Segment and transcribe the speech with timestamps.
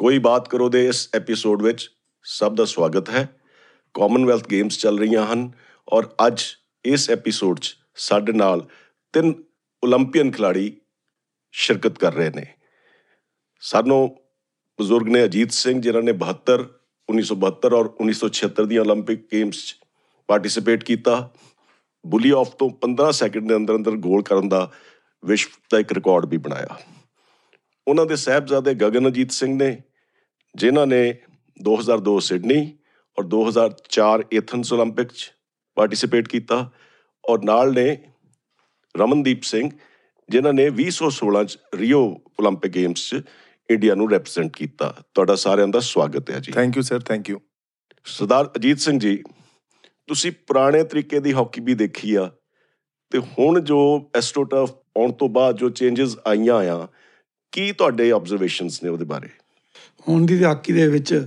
[0.00, 1.90] ਕੋਈ ਬਾਤ ਕਰੋ ਦੇ ਇਸ ਐਪੀਸੋਡ ਵਿੱਚ,
[2.22, 3.40] ਸਭ ਦਾ ਸਵਾਗਤ ਹੈ।
[3.94, 5.50] ਕਾਮਨਵੈਲਥ ਗੇਮਸ ਚੱਲ ਰਹੀਆਂ ਹਨ
[5.88, 6.42] ਔਰ ਅੱਜ
[6.84, 8.66] ਇਸ ਐਪੀਸੋਡ 'ਚ ਸਾਡੇ ਨਾਲ
[9.12, 9.34] ਤਿੰਨ
[9.82, 10.80] 올림픽ਨ ਖਿਡਾਰੀ
[11.52, 12.46] ਸ਼ਿਰਕਤ ਕਰ ਰਹੇ ਨੇ।
[13.60, 14.20] ਸਾਨੂੰ
[14.78, 16.64] ਬਜ਼ੁਰਗ ਨੇ ਅਜੀਤ ਸਿੰਘ ਜਿਨ੍ਹਾਂ ਨੇ 72
[17.08, 19.76] 1972 ਔਰ 1976 ਦੀਆਂ 올림픽 ਗੇਮਸ 'ਚ
[20.28, 21.30] ਪਾਰਟਿਸਿਪੇਟ ਕੀਤਾ।
[22.06, 24.70] ਬੁਲੀ ਆਫ ਤੋਂ 15 ਸੈਕਿੰਡ ਦੇ ਅੰਦਰ ਅੰਦਰ ਗੋਲ ਕਰਨ ਦਾ
[25.24, 26.80] ਵਿਸ਼ਵ ਦਾ ਇੱਕ ਰਿਕਾਰਡ ਵੀ ਬਣਾਇਆ।
[27.88, 29.82] ਉਹਨਾਂ ਦੇ ਸਹਿਬਜ਼ਾਦੇ ਗਗਨਜੀਤ ਸਿੰਘ ਨੇ
[30.55, 31.03] ਜਿਨ੍ਹਾਂ ਨੇ
[31.59, 32.59] 2002 ਸਿਡਨੀ
[33.17, 35.31] ਔਰ 2004 ਐਥਨਸ 올림픽 'ਚ
[35.77, 36.69] ਪਾਰਟਿਸਿਪੇਟ ਕੀਤਾ
[37.23, 37.87] ਔਰ ਨਾਲ ਨੇ
[38.95, 39.69] ਰਮਨਦੀਪ ਸਿੰਘ
[40.29, 42.03] ਜਿਨ੍ਹਾਂ ਨੇ 2016 ਚ ਰੀਓ
[42.41, 43.21] 올림픽 ਗੇਮਸ 'ਚ
[43.69, 47.39] ਇੰਡੀਆ ਨੂੰ ਰਿਪਰੈਜ਼ੈਂਟ ਕੀਤਾ ਤੁਹਾਡਾ ਸਾਰਿਆਂ ਦਾ ਸਵਾਗਤ ਹੈ ਜੀ thank you sir thank you
[48.05, 49.17] Sardar Ajit Singh ji
[50.09, 52.29] ਤੁਸੀਂ ਪੁਰਾਣੇ ਤਰੀਕੇ ਦੀ ਹਾਕੀ ਵੀ ਦੇਖੀ ਆ
[53.11, 53.79] ਤੇ ਹੁਣ ਜੋ
[54.15, 56.87] ਐਸਟ੍ਰੋਟਰਫ ਆਉਣ ਤੋਂ ਬਾਅਦ ਜੋ ਚੇਂਜਸ ਆਈਆਂ ਆ
[57.53, 59.29] ਕੀ ਤੁਹਾਡੇ ਆਬਜ਼ਰਵੇਸ਼ਨਸ ਨੇ ਉਹਦੇ ਬਾਰੇ
[60.08, 61.26] ਹੁਣ ਦੀ ਹਾਕੀ ਦੇ ਵਿੱਚ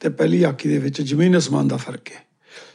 [0.00, 2.26] ਤੇ ਪਹਿਲੀ ਹਾਕੀ ਦੇ ਵਿੱਚ ਜ਼ਮੀਨ ਅਸਮਾਨ ਦਾ ਫ਼ਰਕ ਹੈ।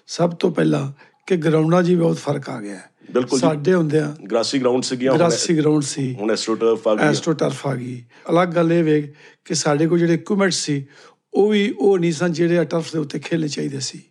[0.08, 0.92] ਸਭ ਤੋਂ ਪਹਿਲਾਂ
[1.28, 5.58] ਕਿ ਗਰਾਊਂਡਾਂ 'ਚ ਬਹੁਤ ਫ਼ਰਕ ਆ ਗਿਆ ਹੈ। ਬਿਲਕੁਲ। ਸਾਡੇ ਹੁੰਦਿਆਂ ਗ੍ਰਾਸੀ ਗਰਾਊਂਡ ਸੀਗੀਆਂ ਗ੍ਰਾਸੀ
[5.58, 9.14] ਗਰਾਊਂਡ ਸੀ। ਹੁਣ ਐਸਟ੍ਰੋਟਰਫ ਆ ਗਈ ਐਸਟ੍ਰੋ ਟਰਫ ਆ ਗਈ। ਅਲੱਗ ਗੱਲ ਇਹ ਵੇ
[9.45, 10.86] ਕਿ ਸਾਡੇ ਕੋਲ ਜਿਹੜੇ ਇਕਵਿਪਮੈਂਟ ਸੀ
[11.33, 14.02] ਉਹ ਵੀ ਉਹ ਨਹੀਂ ਸਨ ਜਿਹੜੇ ਟਰਫ ਦੇ ਉੱਤੇ ਖੇਲਣੇ ਚਾਹੀਦੇ ਸੀ।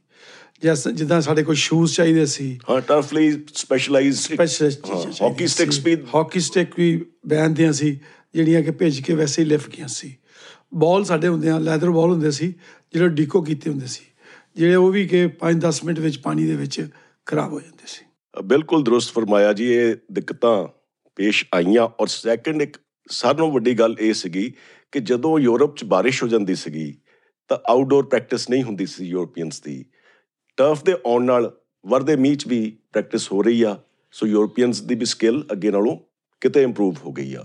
[0.62, 4.41] ਜਿਸ ਜਿੱਦਾਂ ਸਾਡੇ ਕੋਲ ਸ਼ੂਜ਼ ਚਾਹੀਦੇ ਸੀ। ਹਾਂ ਟਰਫ ਲਈ ਸਪੈਸ਼ਲਾਈਜ਼ਡ
[5.22, 8.00] ਹਾਕੀ ਸਟਿਕਸ ਵੀ ਹਾਕੀ ਸਟਿਕ ਵੀ ਬੈਨ ਦੀਆਂ ਸੀ
[8.34, 10.16] ਜਿਹੜੀਆਂ ਕਿ ਭੇਜ ਕੇ ਵੈਸੇ ਹੀ ਲਿਫ ਗਈਆਂ ਸੀ।
[10.72, 12.55] ਬਾਲ ਸਾਡੇ ਹੁੰਦੇ ਆ, ਲੈਦਰ ਬਾਲ ਹੁੰਦੇ ਸੀ,
[12.92, 14.05] ਜਿਹੜੇ ਡੀਕੋ ਕੀਤੇ ਹੁੰਦੇ ਸੀ,
[14.56, 16.88] ਜਿਹੜੇ ਉਹ ਵੀ ਕਿ 5-10 ਮਿੰਟ ਵਿੱਚ ਪਾਣੀ ਦੇ ਵਿੱਚ
[17.27, 18.05] ਖਰਾਬ ਹੋ ਜਾਂਦੇ ਸੀ।
[18.44, 20.69] ਬਿਲਕੁਲ ਦਰੁਸਤ ਫਰਮਾਇਆ ਜੀ, ਇਹ ਦਿੱਕਤਾਂ
[21.16, 22.77] ਪੇਸ਼ ਆਈਆਂ ਔਰ ਸੈਕੰਡ ਇੱਕ
[23.10, 24.52] ਸਾਰਿਆਂ ਨਾਲੋਂ ਵੱਡੀ ਗੱਲ ਇਹ ਸੀਗੀ
[24.92, 26.94] ਕਿ ਜਦੋਂ ਯੂਰਪ 'ਚ ਬਾਰਿਸ਼ ਹੋ ਜਾਂਦੀ ਸੀਗੀ,
[27.48, 29.84] ਤਾਂ ਆਊਟਡੋਰ ਪ੍ਰੈਕਟਿਸ ਨਹੀਂ ਹੁੰਦੀ ਸੀ ਯੂਰਪੀਅਨਸ ਦੀ।
[30.58, 31.50] ਟਰਫ ਦੇ ਆਉਣ ਨਾਲ
[31.84, 32.60] ਵਰਦੇ ਮੀਂਹ 'ਚ ਵੀ
[32.92, 33.77] ਪ੍ਰੈਕਟਿਸ ਹੋ ਰਹੀ ਆ,
[34.14, 35.97] ਸੋ ਯੂਰਪੀਅਨਸ ਦੀ ਵੀ ਸਕਿੱਲ ਅੱਗੇ ਨਾਲੋਂ
[36.42, 37.44] ਕਿਤੇ ਇੰਪਰੂਵ ਹੋ ਗਈ ਆ।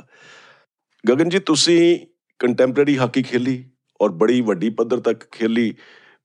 [1.03, 1.99] ਗਗਨ ਜੀ, ਤੁਸੀਂ
[2.39, 3.63] ਕੰਟੈਂਪਰੇਰੀ ਹਾਕੀ ਖੇਲੀ
[4.01, 5.73] ਔਰ ਬੜੀ ਵੱਡੀ ਪੱਧਰ ਤੱਕ ਖੇਲੀ।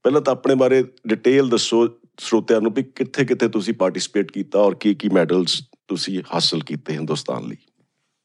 [0.05, 1.87] ਪਹਿਲਾਂ ਤਾਂ ਆਪਣੇ ਬਾਰੇ ਡਿਟੇਲ ਦੱਸੋ
[2.21, 6.93] ਸਰੋਤਿਆਂ ਨੂੰ ਵੀ ਕਿੱਥੇ ਕਿੱਥੇ ਤੁਸੀਂ ਪਾਰਟਿਸਿਪੇਟ ਕੀਤਾ ਔਰ ਕੀ ਕੀ ਮੈਡਲਸ ਤੁਸੀਂ ਹਾਸਲ ਕੀਤੇ
[6.93, 7.57] ਹਿੰਦੁਸਤਾਨ ਲਈ।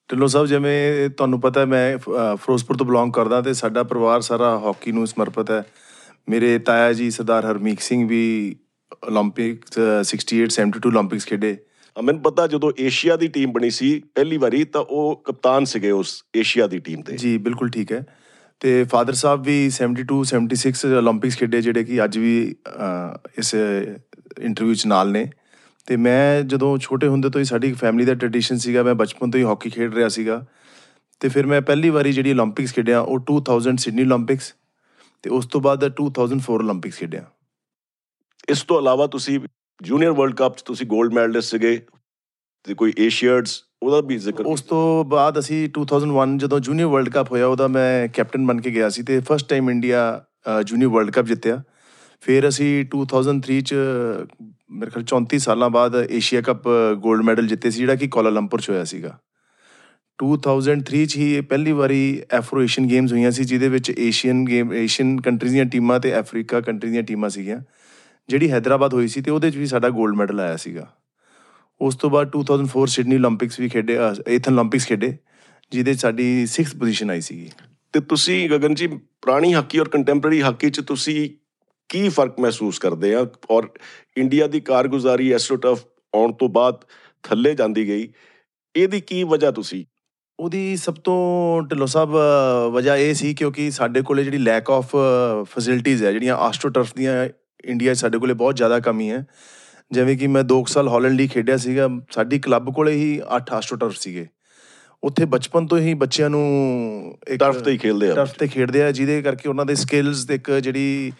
[0.09, 4.91] ਢਿੱਲੋਂ ਸਾਹਿਬ, ਜਿਵੇਂ ਤੁਹਾਨੂੰ ਪਤਾ ਮੈਂ ਫਿਰੋਜ਼ਪੁਰ ਤੋਂ ਬਿਲੋਂਗ ਕਰਦਾ ਤੇ ਸਾਡਾ ਪਰਿਵਾਰ ਸਾਰਾ ਹਾਕੀ
[4.91, 5.63] ਨੂੰ ਸਮਰਪਿਤ ਹੈ।
[6.29, 8.23] ਮੇਰੇ ਤਾਇਆ ਜੀ ਸਰਦਾਰ ਹਰਮੀਤ ਸਿੰਘ ਵੀ
[9.07, 9.69] 올림픽
[10.01, 11.57] 68 72 올림픽ਸ ਖੇਡੇ।
[12.01, 16.23] ਮੈਨੂੰ ਪਤਾ ਜਦੋਂ ਏਸ਼ੀਆ ਦੀ ਟੀਮ ਬਣੀ ਸੀ ਪਹਿਲੀ ਵਾਰੀ ਤਾਂ ਉਹ ਕਪਤਾਨ ਸੀਗੇ ਉਸ
[16.35, 18.05] ਏਸ਼ੀਆ ਦੀ ਟੀਮ ਦੇ ਜੀ ਬਿਲਕੁਲ ਠੀਕ ਹੈ।
[18.59, 22.33] ਤੇ ਫਾਦਰ ਸਾਹਿਬ ਵੀ 72 76 올림픽ਸ ਖੇਡੇ ਜਿਹੜੇ ਕਿ ਅੱਜ ਵੀ
[23.37, 23.53] ਇਸ
[24.39, 25.29] ਇੰਟਰਵਿਊ ਚ ਨਾਲ ਨੇ।
[25.85, 29.39] ਤੇ ਮੈਂ ਜਦੋਂ ਛੋਟੇ ਹੁੰਦੇ ਤੋਂ ਹੀ ਸਾਡੀ ਫੈਮਿਲੀ ਦਾ ਟ੍ਰੈਡੀਸ਼ਨ ਸੀਗਾ ਮੈਂ ਬਚਪਨ ਤੋਂ
[29.39, 30.45] ਹੀ ਹਾਕੀ ਖੇਡ ਰਿਹਾ ਸੀਗਾ।
[31.19, 34.53] ਤੇ ਫਿਰ ਮੈਂ ਪਹਿਲੀ ਵਾਰੀ ਜਿਹੜੀ 올림픽ਸ ਖੇਡਿਆ ਉਹ 2000 ਸਿਡਨੀ 올림픽ਸ
[35.23, 37.25] ਤੇ ਉਸ ਤੋਂ ਬਾਅਦ 2004 올림픽ਸ ਖੇਡਿਆ।
[38.49, 39.39] ਇਸ ਤੋਂ ਇਲਾਵਾ ਤੁਸੀਂ
[39.81, 41.79] ਜੂਨੀਅਰ ਵਰਲਡ ਕੱਪ 'ਚ ਤੁਸੀਂ 골ਡ ਮੈਡਲਿਸਟ ਸੀਗੇ
[42.65, 47.31] ਤੇ ਕੋਈ ਏਸ਼ੀਆਡਸ ਉਹਦਾ ਵੀ ਜ਼ਿਕਰ ਉਸ ਤੋਂ ਬਾਅਦ ਅਸੀਂ 2001 ਜਦੋਂ ਜੂਨੀਅਰ ਵਰਲਡ ਕੱਪ
[47.31, 50.03] ਹੋਇਆ ਉਹਦਾ ਮੈਂ ਕੈਪਟਨ ਬਣ ਕੇ ਗਿਆ ਸੀ ਤੇ first time India
[50.65, 51.61] junior world cup ਜਿੱਤਿਆ।
[52.21, 53.73] ਫਿਰ ਅਸੀਂ 2003 ਚ
[54.71, 56.67] ਮੇਰੇ ਖਿਆਲ 34 ਸਾਲਾਂ ਬਾਅਦ ਏਸ਼ੀਆ ਕੱਪ
[57.05, 59.17] 골ਡ ਮੈਡਲ ਜਿੱਤੇ ਸੀ ਜਿਹੜਾ ਕਿ ਕੋਲਾਲੰਪੁਰ ਚ ਹੋਇਆ ਸੀਗਾ।
[60.19, 62.01] 2003 ਚ ਹੀ ਪਹਿਲੀ ਵਾਰੀ
[62.31, 66.61] ਐਫਰੋ ਏਸ਼ੀਅਨ ਗੇਮਸ ਹੋਈਆਂ ਸੀ ਜਿਹਦੇ ਵਿੱਚ ਏਸ਼ੀਅਨ ਗੇਮ ਏਸ਼ੀਅਨ ਕੰਟਰੀਜ਼ ਦੀਆਂ ਟੀਮਾਂ ਤੇ ਅਫਰੀਕਾ
[66.61, 67.59] ਕੰਟਰੀ ਦੀਆਂ ਟੀਮਾਂ ਸੀਗੀਆਂ।
[68.29, 70.91] ਜਿਹੜੀ ਹైదరాబాద్ ਹੋਈ ਸੀ ਤੇ ਉਹਦੇ 'ਚ ਵੀ ਸਾਡਾ 골ਡ ਮੈਡਲ ਆਇਆ ਸੀਗਾ।
[71.81, 73.97] ਉਸ ਤੋਂ ਬਾਅਦ 2004 ਸਿਡਨੀ 올림픽ਸ ਵੀ ਖੇਡੇ
[74.27, 75.17] ਏਥਨ 올림픽ਸ ਖੇਡੇ
[75.71, 77.49] ਜਿਹਦੇ 'ਚ ਸਾਡੀ 6th ਪੋਜੀਸ਼ਨ ਆਈ ਸੀਗੀ।
[77.93, 81.29] ਤੇ ਤੁਸੀਂ ਗਗਨ ਜੀ ਪੁਰਾਣੀ ਹਾਕੀ ਔਰ ਕੰਟੈਂਪਰੇਰੀ ਹਾਕੀ 'ਚ ਤੁਸੀਂ
[81.89, 83.25] ਕੀ ਫ਼ਰਕ ਮਹਿਸੂਸ ਕਰਦੇ ਆ?
[83.49, 83.69] ਔਰ
[84.17, 85.85] ਇੰਡੀਆ ਦੀ ਕਾਰਗੁਜ਼ਾਰੀ ਐਸਟ੍ਰੋਟਰਫ
[86.15, 86.75] ਆਉਣ ਤੋਂ ਬਾਅਦ
[87.23, 88.07] ਥੱਲੇ ਜਾਂਦੀ ਗਈ
[88.75, 89.85] ਇਹਦੀ ਕੀ ਵਜ੍ਹਾ ਤੁਸੀਂ?
[90.39, 92.15] ਉਹਦੀ ਸਭ ਤੋਂ ਢਿੱਲੋ ਸਾਹਿਬ
[92.73, 94.95] ਵਜ੍ਹਾ ਇਹ ਸੀ ਕਿਉਂਕਿ ਸਾਡੇ ਕੋਲੇ ਜਿਹੜੀ ਲੈਕ ਆਫ
[95.43, 97.29] ਫੈਸਿਲਿਟੀਆਂ ਹੈ ਜਿਹੜੀਆਂ ਆਸਟ੍ਰੋਟਰਫ ਦੀਆਂ
[97.65, 99.25] ਇੰਡੀਆ 'ਚ ਸਾਡੇ ਕੋਲੇ ਬਹੁਤ ਜ਼ਿਆਦਾ ਕਮੀ ਹੈ।
[99.91, 103.95] ਜਿਵੇਂ ਕਿ ਮੈਂ 2 ਸਾਲ ਹਾਲੈਂਡ ਲਈ ਖੇਡਿਆ ਸੀਗਾ ਸਾਡੀ ਕਲੱਬ ਕੋਲੇ ਹੀ 8 ਆਸਟ੍ਰੋਟਰਫ
[103.95, 104.27] ਸੀਗੇ।
[105.03, 106.43] ਉੱਥੇ ਬਚਪਨ ਤੋਂ ਹੀ ਬੱਚਿਆਂ ਨੂੰ
[107.27, 110.25] ਇੱਕ ਟਰਫ ਤੇ ਹੀ ਖੇਲਦੇ ਆ। ਟਰਫ ਤੇ ਖੇਡਦੇ ਆ ਜਿਹਦੇ ਕਰਕੇ ਉਹਨਾਂ ਦੇ ਸਕਿੱਲਸ
[110.25, 111.11] ਤੇ ਇੱਕ ਜਿਹੜੀ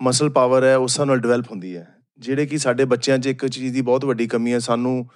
[0.00, 1.86] ਮਸਲ ਪਾਵਰ ਹੈ ਉਸ ਨਾਲ ਡਿਵੈਲਪ ਹੁੰਦੀ ਹੈ।
[2.18, 5.06] ਜਿਹੜੇ ਕਿ ਸਾਡੇ ਬੱਚਿਆਂ 'ਚ ਇੱਕ ਚੀਜ਼ ਦੀ ਬਹੁਤ ਵੱਡੀ ਕਮੀ ਹੈ ਸਾਨੂੰ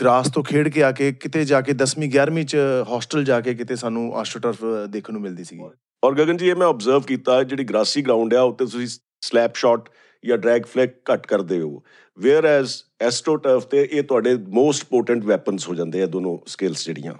[0.00, 2.56] ਗ੍ਰਾਸ ਤੋਂ ਖੇਡ ਕੇ ਆ ਕੇ ਕਿਤੇ ਜਾ ਕੇ 10ਵੀਂ 11ਵੀਂ 'ਚ
[2.88, 5.62] ਹਾਸਟਲ ਜਾ ਕੇ ਕਿਤੇ ਸਾਨੂੰ ਆਸਟ੍ਰੋਟਰਫ ਦੇਖਣ ਨੂੰ ਮਿਲਦੀ ਸੀਗੀ।
[6.04, 8.86] ਔਰ ਗਗਨ ਜੀ ਇਹ ਮੈਂ ਆਬਜ਼ਰਵ ਕੀਤਾ ਜਿਹੜੀ ਗ੍ਰਾਸੀ ਗਰਾਊਂਡ ਆ ਉੱਤੇ ਤੁਸੀਂ
[9.24, 9.88] ਸਲੈਪ ਸ਼ਾਟ
[10.24, 11.82] ਜਾਂ ਡਰੈਗ ਫਲੈਕ ਕੱਟ ਕਰਦੇ ਹੋ।
[12.18, 17.14] ਵੇਅਰ ਐਸ ਐਸਟ੍ਰੋਟਰਫ ਤੇ ਇਹ ਤੁਹਾਡੇ ਮੋਸਟ ਪੋਟੈਂਟ ਵੈਪਨਸ ਹੋ ਜਾਂਦੇ ਆ ਦੋਨੋਂ ਸਕਿਲਸ ਜਿਹੜੀਆਂ।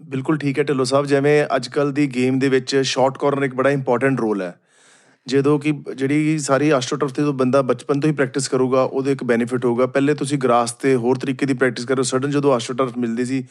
[0.00, 3.54] ਬਿਲਕੁਲ ਠੀਕ ਹੈ ਢਿੱਲੋ ਸਾਹਿਬ ਜਿਵੇਂ ਅੱਜ ਕੱਲ ਦੀ ਗੇਮ ਦੇ ਵਿੱਚ ਸ਼ਾਰਟ ਕਾਰਨਰ ਇੱਕ
[3.54, 4.54] ਬੜਾ ਇੰਪੋਰਟੈਂਟ ਰੋਲ ਹੈ।
[5.26, 9.24] ਜਦੋਂ ਕਿ ਜਿਹੜੀ ਸਾਰੀ ਐਸਟ੍ਰੋਟਰਫ ਤੇ ਤੋਂ ਬੰਦਾ ਬਚਪਨ ਤੋਂ ਹੀ ਪ੍ਰੈਕਟਿਸ ਕਰੂਗਾ ਉਹਦੇ ਇੱਕ
[9.24, 13.24] ਬੈਨੀਫਿਟ ਹੋਊਗਾ। ਪਹਿਲੇ ਤੁਸੀਂ ਗਰਾਸ ਤੇ ਹੋਰ ਤਰੀਕੇ ਦੀ ਪ੍ਰੈਕਟਿਸ ਕਰੋ ਸਡਨ ਜਦੋਂ ਐਸਟ੍ਰੋਟਰਫ ਮਿਲਦੀ
[13.24, 13.44] ਸੀ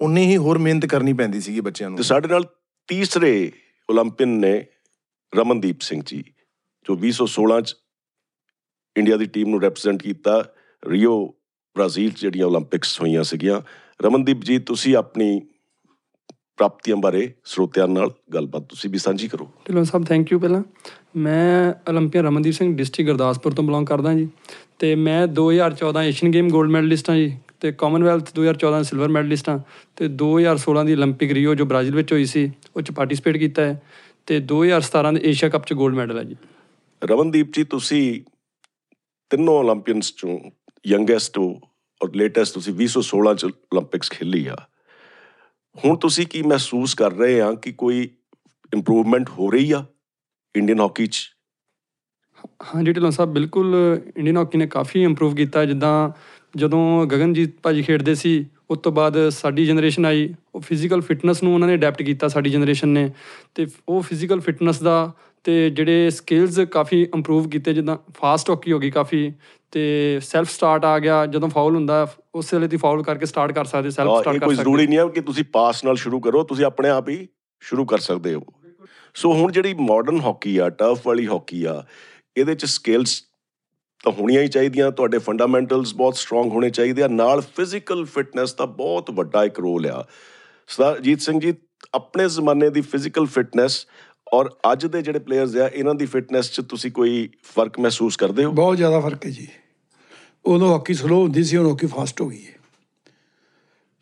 [0.00, 2.44] ਉਨੀ ਹੀ ਹੋਰ ਮਿਹਨਤ ਕਰਨੀ ਪੈਂਦੀ ਸੀਗੀ ਬੱਚਿਆਂ ਨੂੰ। ਤੇ ਸਾਡੇ ਨਾਲ
[2.88, 3.52] ਤੀਸਰੇ
[3.88, 4.54] 올림픽ਨ ਨੇ
[5.32, 6.24] ਰਮਨਦੀਪ ਸਿੰਘ ਜੀ।
[6.88, 7.76] ਜੋ 2016 ਚ
[8.96, 10.44] ਇੰਡੀਆ ਦੀ ਟੀਮ ਨੂੰ ਰਿਪਰੈਜ਼ੈਂਟ ਕੀਤਾ
[10.88, 11.34] ਰਿਓ
[11.76, 13.60] ਬ੍ਰਾਜ਼ੀਲ ਚ ਜਿਹੜੀਆਂ 올림픽ਸ ਹੋਈਆਂ ਸੀਗੀਆਂ।
[14.02, 15.40] ਰਮਨਦੀਪ ਜੀ, ਤੁਸੀਂ ਆਪਣੀ
[16.32, 20.62] ਪ੍ਰਾਪਤੀਆਂ ਬਾਰੇ ਸਰੋਤਿਆਂ ਨਾਲ ਗੱਲਬਾਤ ਤੁਸੀਂ ਵੀ ਸਾਂਝੀ ਕਰੋ। ਢਿਲੋਂ ਸਾਹਿਬ ਥੈਂਕ ਯੂ ਪਹਿਲਾਂ।
[21.16, 24.28] ਮੈਂ 올림ਪੀਅਨ ਰਮਨਦੀਪ ਸਿੰਘ ਡਿਸਟ੍ਰਿਕਟ ਗੁਰਦਾਸਪੁਰ ਤੋਂ ਬਿਲੋਂਗ ਕਰਦਾ ਜੀ।
[24.78, 29.58] ਤੇ ਮੈਂ 2014 ਏਸ਼ੀਅਨ ਗੇਮ 골ਡ ਮੈਡਲਿਸਟ ਹਾਂ ਜੀ। ਤੇ ਕਾਮਨਵੈਲਥ 2014 ਸਿਲਵਰ ਮੈਡਲਿਸਟ ਹਾਂ।
[29.96, 33.82] ਤੇ 2016 ਦੀ 올림픽 ਰਿਓ ਜੋ ਬ੍ਰਾਜ਼ੀਲ ਵਿੱਚ ਹੋਈ ਸੀ, ਉਹ ਚ ਪਾਰਟਿਸਿਪੇਟ ਕੀਤਾ ਹੈ।
[34.26, 36.36] ਤੇ 2017 ਦੇ ਏਸ਼ੀਆ ਕੱਪ ਚ 골ਡ ਮੈਡਲ ਹੈ ਜੀ।
[37.06, 38.22] ਰਵਨਦੀਪ ਜੀ, ਤੁਸੀਂ
[39.30, 40.50] ਤਿੰਨੋਂ 올림픽ਸ ਚੋਂ
[40.86, 41.60] ਯੰਗੇਸਟ ਹੋ
[42.02, 44.56] ਔਰ ਲੇਟੈਸਟ ਤੁਸੀਂ 2016 ਚ 올림픽ਸ ਖੇਲੀ ਆ।
[45.84, 48.10] ਹੁਣ ਤੁਸੀਂ ਕੀ ਮਹਿਸੂਸ ਕਰ ਰਹੇ ਆ ਕਿ ਕੋਈ
[48.74, 49.84] ਇੰਪਰੂਵਮੈਂਟ ਹੋ ਰਹੀ ਆ
[50.56, 51.30] ਇੰਡੀਅਨ ਹਾਕੀ ਚ?
[52.62, 56.10] ਹਾਂ ਜੀ, ਢਿੱਲੋਂ ਸਾਹਿਬ, ਬਿਲਕੁਲ ਇੰਡੀਅਨ ਹਾਕੀ ਨੇ ਕਾਫੀ ਇੰਪਰੂਵ ਕੀਤਾ ਜਿੱਦਾਂ
[56.56, 61.54] ਜਦੋਂ ਗਗਨਜੀਤ ਭਾਜੀ ਖੇਡਦੇ ਸੀ, ਉਸ ਤੋਂ ਬਾਅਦ ਸਾਡੀ ਜਨਰੇਸ਼ਨ ਆਈ, ਉਹ ਫਿਜ਼ੀਕਲ ਫਿਟਨੈਸ ਨੂੰ
[61.54, 63.12] ਉਹਨਾਂ ਨੇ ਅਡਾਪਟ ਕੀਤਾ ਸਾਡੀ ਜਨਰੇਸ਼ਨ ਨੇ।
[63.54, 65.12] ਤੇ ਉਹ ਫਿਜ਼ੀਕਲ ਫਿਟਨੈਸ ਦਾ
[65.44, 69.32] ਤੇ ਜਿਹੜੇ ਸਕਿੱਲਸ ਕਾਫੀ ਇੰਪਰੂਵ ਕੀਤੇ ਜਿੱਦਾਂ ਫਾਸਟ ਹਾਕੀ ਹੋ ਗਈ ਕਾਫੀ
[69.70, 73.64] ਤੇ ਸੈਲਫ ਸਟਾਰਟ ਆ ਗਿਆ ਜਦੋਂ ਫਾਉਲ ਹੁੰਦਾ ਉਸ ਵੇਲੇ ਦੀ ਫਾਉਲ ਕਰਕੇ ਸਟਾਰਟ ਕਰ
[73.64, 76.42] ਸਕਦੇ ਸੈਲਫ ਸਟਾਰਟ ਕਰ ਕੋਈ ਸਕਦੇ। ਜ਼ਰੂਰੀ ਨਹੀਂ ਹੈ ਕਿ ਤੁਸੀਂ ਪਾਸ ਨਾਲ ਸ਼ੁਰੂ ਕਰੋ
[76.42, 77.28] ਤੁਸੀਂ ਆਪਣੇ ਆਪ ਹੀ
[77.60, 78.42] ਸ਼ੁਰੂ ਕਰ ਸਕਦੇ ਹੋ।
[79.14, 81.84] ਸੋ ਹੁਣ ਜਿਹੜੀ ਮਾਡਰਨ ਹਾਕੀ ਆ ਟਰਫ ਵਾਲੀ ਹਾਕੀ ਆ
[82.36, 83.24] ਇਹਦੇ ਚ ਸਕਿੱਲਸ
[84.04, 88.66] ਤਾਂ ਹੋਣੀਆਂ ਹੀ ਚਾਹੀਦੀਆਂ ਤੁਹਾਡੇ ਫੰਡਾਮੈਂਟਲਸ ਬਹੁਤ ਸਟਰੋਂਗ ਹੋਣੇ ਚਾਹੀਦੇ ਆ ਨਾਲ ਫਿਜ਼ੀਕਲ ਫਿਟਨੈਸ ਦਾ
[88.66, 90.06] ਬਹੁਤ ਵੱਡਾ ਇੱਕ ਰੋਲ ਆ।
[90.68, 91.54] ਸਰਦਾਰ ਜੀਤ ਸਿੰਘ ਜੀ
[91.94, 93.86] ਆਪਣੇ ਜ਼ਮਾਨੇ ਦੀ ਫਿਜ਼ੀਕਲ ਫਿਟਨੈਸ
[94.34, 98.44] ਔਰ ਅੱਜ ਦੇ ਜਿਹੜੇ ਪਲੇਅਰਸ ਆ ਇਹਨਾਂ ਦੀ ਫਿਟਨੈਸ 'ਚ ਤੁਸੀਂ ਕੋਈ ਫ਼ਰਕ ਮਹਿਸੂਸ ਕਰਦੇ
[98.44, 98.52] ਹੋ?
[98.52, 99.48] ਬਹੁਤ ਜ਼ਿਆਦਾ ਫ਼ਰਕ ਹੈ ਜੀ।
[100.46, 102.54] ਉਦੋਂ ਹਾਕੀ ਸਲੋ ਹੁੰਦੀ ਸੀ ਹੁਣ ਹਾਕੀ ਫਾਸਟ ਹੋ ਗਈ ਹੈ।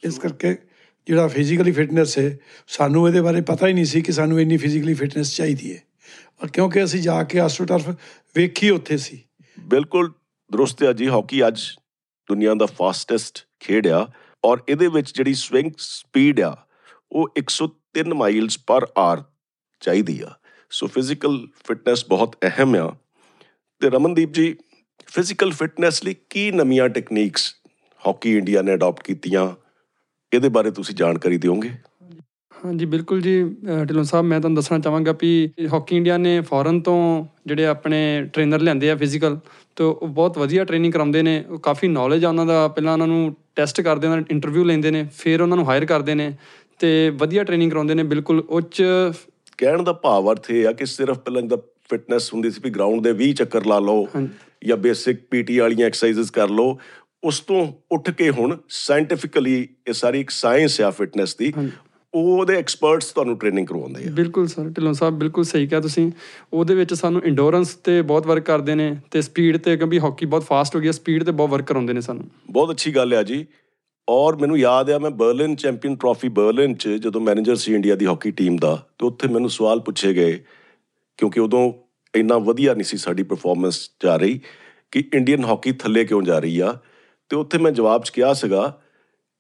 [0.05, 0.57] ਇਸ ਕਰਕੇ
[1.07, 2.39] ਜਿਹੜਾ ਫਿਜ਼ੀਕਲੀ ਫਿਟਨੈਸ ਹੈ
[2.69, 5.83] ਸਾਨੂੰ ਇਹਦੇ ਬਾਰੇ ਪਤਾ ਹੀ ਨਹੀਂ ਸੀ ਕਿ ਸਾਨੂੰ ਇੰਨੀ ਫਿਜ਼ੀਕਲੀ ਫਿਟਨੈਸ ਚਾਹੀਦੀ ਹੈ।
[6.43, 7.89] ਔਰ ਕਿਉਂਕਿ ਅਸੀਂ ਜਾ ਕੇ ਆਸਟ੍ਰੋਟਰਫ
[8.37, 9.25] ਵੇਖੀ ਉੱਥੇ ਸੀ।
[9.61, 10.13] ਬਿਲਕੁਲ
[10.53, 11.61] ਦਰੁਸਤ ਹੈ ਜੀ ਹਾਕੀ ਅੱਜ
[12.29, 14.09] ਦੁਨੀਆ ਦਾ ਫਾਸਟੈਸਟ ਖੇਡ ਆ।
[14.45, 16.67] ਔਰ ਇਹਦੇ ਵਿੱਚ ਜਿਹੜੀ ਸਵਿੰਗ ਸਪੀਡ ਆ
[17.13, 19.23] ਉਹ 103 ਮਾਈਲਸ ਪਰ ਆਰ
[19.83, 20.31] ਚਾਹੀਦੀ ਆ।
[20.71, 22.97] ਸੋ ਫਿਜ਼ੀਕਲ ਫਿਟਨੈਸ ਬਹੁਤ ਅਹਿਮ ਆ।
[23.81, 24.57] ਤੇ ਰਮਨਦੀਪ ਜੀ
[25.07, 27.55] ਫਿਜ਼ੀਕਲ ਫਿਟਨੈਸ ਲਈ ਕੀ ਨਵੀਆਂ ਟੈਕਨੀਕਸ
[28.07, 29.53] ਹਾਕੀ ਇੰਡੀਆ ਨੇ ਅਡਾਪਟ ਕੀਤੀਆਂ?
[30.35, 31.71] ਇਹਦੇ ਬਾਰੇ ਤੁਸੀਂ ਜਾਣਕਾਰੀ ਦਿਓਗੇ?
[32.65, 36.81] ਹਾਂਜੀ, ਬਿਲਕੁਲ ਜੀ। ਅਹ ਢਿੱਲੋਂ ਸਾਹਿਬ, ਮੈਂ ਤੁਹਾਨੂੰ ਦੱਸਣਾ ਚਾਹਾਂਗਾ ਵੀ ਹਾਕੀ ਇੰਡੀਆ ਨੇ ਫੋਰਨ
[36.81, 39.39] ਤੋਂ ਜਿਹੜੇ ਆਪਣੇ ਟ੍ਰੇਨਰ ਲਿਆਂਦੇ ਆ ਫਿਜ਼ੀਕਲ
[39.77, 43.07] ਤੇ ਉਹ ਬਹੁਤ ਵਧੀਆ ਟ੍ਰੇਨਿੰਗ ਕਰਾਉਂਦੇ ਨੇ। ਉਹ ਕਾਫੀ ਨੌਲੇਜ ਆ ਉਹਨਾਂ ਦਾ। ਪਹਿਲਾਂ ਉਹਨਾਂ
[43.07, 46.37] ਨੂੰ ਟੈਸਟ ਕਰਦੇ, ਉਹਨਾਂ ਦਾ ਇੰਟਰਵਿਊ ਲੈਂਦੇ ਨੇ, ਫਿਰ ਉਹਨਾਂ ਨੂੰ ਹਾਇਰ ਕਰਦੇ ਨੇ
[46.79, 48.83] ਤੇ ਵਧੀਆ ਟ੍ਰੇਨਿੰਗ ਕਰਾਉਂਦੇ ਨੇ। ਬਿਲਕੁਲ ਉੱਚ
[49.59, 51.57] ਕਹਿਣ ਦਾ ਭਾਵ ਅਰਥ ਇਹ ਆ ਕਿ ਸਿਰਫ ਪਹਿਲਾਂ ਦਾ
[51.91, 54.07] ਫਿਟਨੈਸ ਹੁੰਦੀ ਸੀ ਵੀ ਗਰਾਊਂਡ ਦੇ 20 ਚੱਕਰ ਲਾ ਲਓ
[54.67, 56.79] ਜਾਂ ਬੇਸਿਕ ਪੀਟੀ ਵਾਲੀਆਂ ਐਕਸਰਸਾਈਜ਼ਸ ਕਰ ਲਓ
[57.25, 61.53] ਉਸ ਤੋਂ ਉੱਠ ਕੇ ਹੁਣ ਸਾਇੰਟੀਫਿਕਲੀ ਇਹ ਸਾਰੀ ਇੱਕ ਸਾਇੰਸ ਆ ਫਿਟਨੈਸ ਦੀ
[62.15, 66.11] ਉਹ ਉਹਦੇ ਐਕਸਪਰਟਸ ਤੁਹਾਨੂੰ ਟ੍ਰੇਨਿੰਗ ਕਰਵਾਉਂਦੇ ਆ। ਬਿਲਕੁਲ ਸਰ ਢਿੱਲੋਂ ਸਾਹਿਬ ਬਿਲਕੁਲ ਸਹੀ ਕਿਹਾ ਤੁਸੀਂ।
[66.53, 70.43] ਉਹਦੇ ਵਿੱਚ ਸਾਨੂੰ ਇੰਡੋਰੈਂਸ ਤੇ ਬਹੁਤ ਵਰਕ ਕਰਦੇ ਨੇ ਤੇ ਸਪੀਡ ਤੇ ਕਿਉਂਕਿ ਹਾਕੀ ਬਹੁਤ
[70.43, 73.23] ਫਾਸਟ ਹੋ ਗਈ ਹੈ ਸਪੀਡ ਤੇ ਬਹੁਤ ਵਰਕ ਕਰਾਉਂਦੇ ਨੇ ਸਾਨੂੰ। ਬਹੁਤ ਅੱਛੀ ਗੱਲ ਆ
[73.23, 73.47] ਜੀ।
[74.09, 78.07] ਔਰ ਮੈਨੂੰ ਯਾਦ ਆ, ਮੈਂ ਬਰਲਿਨ ਚੈਂਪੀਅਨ ਟਰਾਫੀ ਬਰਲਿਨ 'ਚ ਜਦੋਂ ਮੈਨੇਜਰ ਸੀ ਇੰਡੀਆ ਦੀ
[78.07, 80.45] ਹਾਕੀ ਟੀਮ ਦਾ, ਤੇ ਉੱਥੇ ਮੈਨੂੰ ਸਵਾਲ ਪੁੱਛੇ ਗਏ,
[81.17, 81.73] ਕਿਉਂਕਿ ਉਦੋਂ
[82.15, 84.41] ਇੰਨਾ ਵਧੀਆ ਨਹੀਂ ਸੀ ਸਾਡੀ ਪਰਫਾਰਮੈਂਸ ਜਾ ਰਹੀ
[84.91, 86.79] ਕਿ ਇੰਡੀਅਨ ਹਾਕੀ ਥੱਲੇ ਕਿਉਂ ਜਾ ਰਹੀ ਆ।
[87.29, 88.81] ਤੇ ਉੱਥੇ ਮੈਂ ਜਵਾਬ 'ਚ ਕਿਹਾ ਸੀਗਾ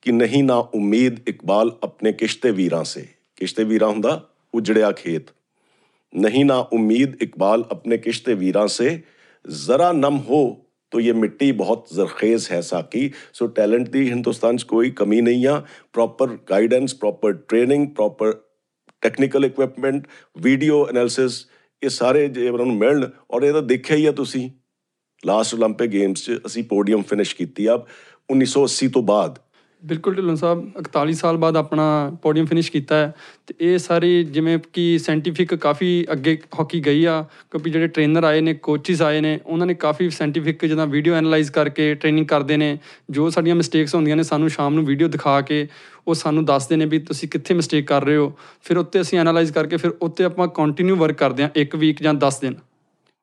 [0.02, 3.06] ਕਿ ਨਹੀਂ ਨਾ ਉਮੀਦ ਇਕਬਾਲ ਆਪਣੇ ਕਿਸ਼ਤੇ ਵੀਰਾਂ ਸੇ।
[3.36, 5.22] ਕਿਸ਼ਤੇ ਵੀਰਾਂ ਹੁੰਦਾ, ਉਜੜਿਆ ਖੇਤ।
[6.14, 9.02] ਨਹੀਂ ਨਾ ਉਮੀਦ ਇਕਬਾਲ ਆਪਣੇ ਕਿਸ਼ਤੇ ਵੀਰਾਂ ਸੇ।
[9.48, 14.63] ਜ਼ਰਾ ਨਮ ਹੋ तो ये मिट्टी बहुत जरखेज़ है साकी सो टैलेंट ਦੀ ਹਿੰਦੁਸਤਾਨ 'ਚ
[14.65, 15.61] ਕੋਈ ਕਮੀ ਨਹੀਂ ਆ
[15.93, 18.33] proper guidance proper training proper
[19.03, 21.45] technical equipment video analysis
[21.81, 24.49] ਇਹ ਸਾਰੇ ਜੇ ਉਹਨਾਂ ਨੂੰ ਮਿਲਣ ਔਰ ਇਹ ਤਾਂ ਦੇਖਿਆ ਹੀ ਆ ਤੁਸੀਂ
[25.23, 27.77] ਲਾਸਟ 올림픽 ਗੇਮਸ 'ਚ ਅਸੀਂ ਪੋਡੀਅਮ ਫਿਨਿਸ਼ ਕੀਤੀ ਆ
[28.29, 29.37] 1980 ਤੋਂ ਬਾਅਦ
[29.82, 31.84] ਬਿਲਕੁਲ ਢਿੱਲੋਂ ਸਾਹਿਬ 41 ਸਾਲ ਬਾਅਦ ਆਪਣਾ
[32.22, 33.14] ਪੋਡੀਅਮ ਫਿਨਿਸ਼ ਕੀਤਾ ਹੈ।
[33.46, 38.40] ਤੇ ਇਹ ਸਾਰੀ ਜਿਵੇਂ ਕਿ ਸਾਇੰਟੀਫਿਕ ਕਾਫੀ ਅੱਗੇ ਹਾਕੀ ਗਈ ਆ, ਕਿਉਂਕਿ ਜਿਹੜੇ ਟ੍ਰੇਨਰ ਆਏ
[38.40, 42.78] ਨੇ ਕੋਚਿਸ ਆਏ ਨੇ, ਉਹਨਾਂ ਨੇ ਕਾਫੀ ਸਾਇੰਟੀਫਿਕ ਜਿੱਦਾਂ ਵੀਡੀਓ ਐਨਾਲਾਈਜ਼ ਕਰਕੇ ਟ੍ਰੇਨਿੰਗ ਕਰਦੇ ਨੇ।
[43.10, 45.66] ਜੋ ਸਾਡੀਆਂ ਮਿਸਟੇਕਸ ਹੁੰਦੀਆਂ ਨੇ, ਸਾਨੂੰ ਸ਼ਾਮ ਨੂੰ ਵੀਡੀਓ ਦਿਖਾ ਕੇ
[46.08, 49.52] ਉਹ ਸਾਨੂੰ ਦੱਸਦੇ ਨੇ ਵੀ ਤੁਸੀਂ ਕਿੱਥੇ ਮਿਸਟੇਕ ਕਰ ਰਹੇ ਹੋ। ਫਿਰ ਉੱਤੇ ਅਸੀਂ ਐਨਾਲਾਈਜ਼
[49.52, 52.54] ਕਰਕੇ ਫਿਰ ਉੱਤੇ ਆਪਾਂ ਕੰਟੀਨਿਊ ਵਰਕ ਕਰਦੇ ਹਾਂ, ਇੱਕ ਵੀਕ ਜਾਂ 10 ਦਿਨ।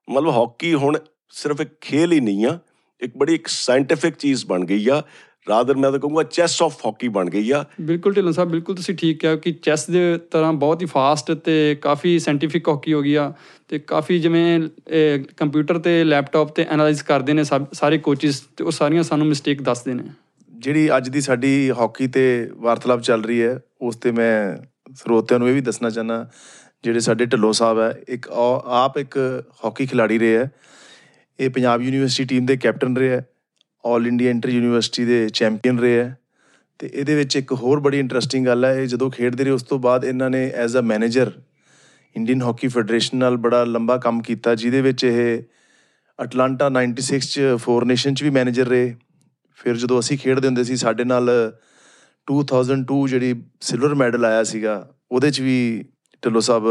[0.10, 0.98] ਮਤਲਬ ਹਾਕੀ ਹੁਣ
[1.29, 2.60] ਸਿਰਫ ਇੱਕ ਖੇਲ ਹੀ ਨਹੀਂ ਆ,
[3.01, 5.03] ਇੱਕ ਬੜੀ ਇੱਕ ਸਾਇੰਟੀਫਿਕ ਚੀਜ਼ ਬਣ ਗਈ ਆ।
[5.48, 8.96] ਰਾਦਰ ਮੈਂ ਤਾਂ ਕਹੂੰਗਾ ਚੈਸ ਆਫ ਹਾਕੀ ਬਣ ਗਈ ਆ। ਬਿਲਕੁਲ ਢਿੱਲੋਂ ਸਾਹਿਬ ਬਿਲਕੁਲ ਤੁਸੀਂ
[8.96, 13.13] ਠੀਕ ਕਿਹਾ ਕਿ ਚੈਸ ਦੇ ਤਰ੍ਹਾਂ ਬਹੁਤ ਹੀ ਫਾਸਟ ਤੇ ਕਾਫੀ ਸਾਇੰਟੀਫਿਕ ਹਾਕੀ ਹੋ ਗਈ
[13.15, 13.31] ਆ
[13.69, 14.60] ਤੇ ਕਾਫੀ ਜਿਵੇਂ
[15.38, 17.43] ਕੰਪਿਊਟਰ ਤੇ ਲੈਪਟਾਪ ਤੇ ਐਨਾਲਾਈਜ਼ ਕਰਦੇ ਨੇ
[17.74, 20.03] ਸਾਰੇ ਕੋਚਿਸ ਤੇ ਉਹ ਸਾਰੀਆਂ ਸਾਨੂੰ ਮਿਸਟੇਕ ਦੱਸਦੇ ਨੇ।
[20.51, 22.24] ਜਿਹੜੀ ਅੱਜ ਦੀ ਸਾਡੀ ਹਾਕੀ ਤੇ
[22.58, 24.58] ਵਾਰਤਾਲਾਪ ਚੱਲ ਰਹੀ ਹੈ ਉਸ ਤੇ ਮੈਂ
[24.96, 26.25] ਸਰੋਤਿਆਂ ਨੂੰ ਇਹ ਵੀ ਦੱਸਣਾ ਚਾਹਨਾ
[26.84, 28.29] ਜਿਹੜੇ ਸਾਡੇ ਢਿੱਲੋਂ ਸਾਹਿਬ ਹੈ ਇੱਕ
[28.65, 29.17] ਆਪ ਇੱਕ
[29.65, 30.50] ਹਾਕੀ ਖਿਡਾਰੀ ਰਹੇ ਹੈ
[31.39, 33.25] ਇਹ ਪੰਜਾਬ ਯੂਨੀਵਰਸਿਟੀ ਟੀਮ ਦੇ ਕੈਪਟਨ ਰਹੇ ਹੈ
[33.84, 36.16] ਆਲ ਇੰਡੀਆ ਇੰਟਰ ਯੂਨੀਵਰਸਿਟੀ ਦੇ ਚੈਂਪੀਅਨ ਰਹੇ ਹੈ
[36.80, 39.78] ਤੇ ਇਹਦੇ ਵਿੱਚ ਇੱਕ ਹੋਰ ਬੜੀ ਇੰਟਰਸਟਿੰਗ ਗੱਲ ਹੈ ਇਹ ਜਦੋਂ ਖੇਡਦੇ ਰਹੇ ਉਸ ਤੋਂ
[39.78, 41.30] ਬਾਅਦ ਇਹਨਾਂ ਨੇ as a manager
[42.16, 45.42] Indian hockey federation ਨਾਲ ਬੜਾ ਲੰਬਾ ਕੰਮ ਕੀਤਾ ਜਿਹਦੇ ਵਿੱਚ ਇਹ
[46.18, 48.94] ਅਟਲਾਂਟਾ 96 ਚ ਫੋਰ ਨੇਸ਼ਨ ਚ ਵੀ ਮੈਨੇਜਰ ਰਹੇ
[49.58, 51.30] ਫਿਰ ਜਦੋਂ ਅਸੀਂ ਖੇਡਦੇ ਹੁੰਦੇ ਸੀ ਸਾਡੇ ਨਾਲ
[52.28, 54.76] 2002 ਜਿਹੜੀ ਸਿਲਵਰ ਮੈਡਲ ਆਇਆ ਸੀਗਾ
[55.11, 55.58] ਉਹਦੇ ਚ ਵੀ
[56.23, 56.64] ਢਿੱਲੋਂ ਸਾਹਿਬ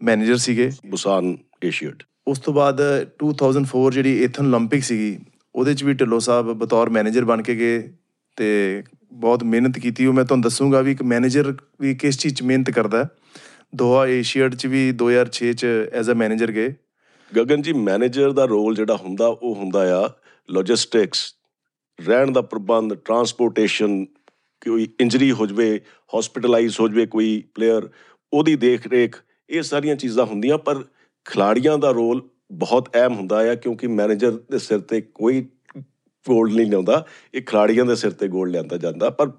[0.00, 2.80] ਮੈਨੇਜਰ ਸੀਗੇ ਬੁਸਾਨ ਏਸ਼ੀਅਡ ਉਸ ਤੋਂ ਬਾਅਦ
[3.22, 5.18] 2004 ਜਿਹੜੀ ਏਥਨ 올림픽 ਸੀਗੀ
[5.55, 7.93] ਉਹਦੇ ਚ ਵੀ ਢਿੱਲੋਂ ਸਾਹਿਬ ਬਤੌਰ ਮੈਨੇਜਰ ਬਣ ਕੇ ਗਏ
[8.35, 8.83] ਤੇ
[9.13, 12.71] ਬਹੁਤ ਮਿਹਨਤ ਕੀਤੀ ਉਹ ਮੈਂ ਤੁਹਾਨੂੰ ਦੱਸੂਗਾ ਵੀ ਇੱਕ ਮੈਨੇਜਰ ਵੀ ਕਿਸ ਚੀਜ਼ 'ਚ ਮਿਹਨਤ
[12.71, 13.09] ਕਰਦਾ ਹੈ।
[13.75, 16.73] ਦੋਹਾ ਏਸ਼ੀਅਡ 'ਚ ਵੀ 2006 'ਚ ਐਜ਼ ਅ ਮੈਨੇਜਰ ਗਏ
[17.37, 20.09] ਗਗਨ ਜੀ ਮੈਨੇਜਰ ਦਾ ਰੋਲ ਜਿਹੜਾ ਹੁੰਦਾ, ਉਹ ਹੁੰਦਾ ਆ
[20.49, 21.35] ਲੌਜਿਸਟਿਕਸ
[22.07, 24.05] ਰਹਿਣ ਦਾ ਪ੍ਰਬੰਧ ਟਰਾਂਸਪੋਰਟੇਸ਼ਨ
[24.65, 25.81] ਕੋਈ ਇੰਜਰੀ ਹੋ ਜਵੇ
[26.19, 27.89] ਹਸਪੀਟਲਾਈਜ਼ ਹੋ ਜਵੇ ਕੋਈ ਪਲੇਅਰ
[28.33, 29.15] ਉਹਦੀ ਦੇਖ ਰੇਖ
[29.49, 30.83] ਇਹ ਸਾਰੀਆਂ ਚੀਜ਼ਾਂ ਹੁੰਦੀਆਂ, ਪਰ
[31.25, 32.21] ਖਿਲਾੜੀਆਂ ਦਾ ਰੋਲ
[32.53, 35.45] ਬਹੁਤ ਅਹਿਮ ਹੁੰਦਾ ਆ, ਕਿਉਂਕਿ ਮੈਨੇਜਰ ਦੇ ਸਿਰ ਤੇ ਕੋਈ
[36.25, 39.31] ਗੋਲਡ ਨਹੀਂ ਲਿਆਉਂਦਾ, ਇਹ ਖਿਲਾੜੀਆਂ ਦੇ ਸਿਰ ਤੇ ਗੋਲਡ ਲਿਆਂਦਾ ਜਾਂਦਾ। ਪਰ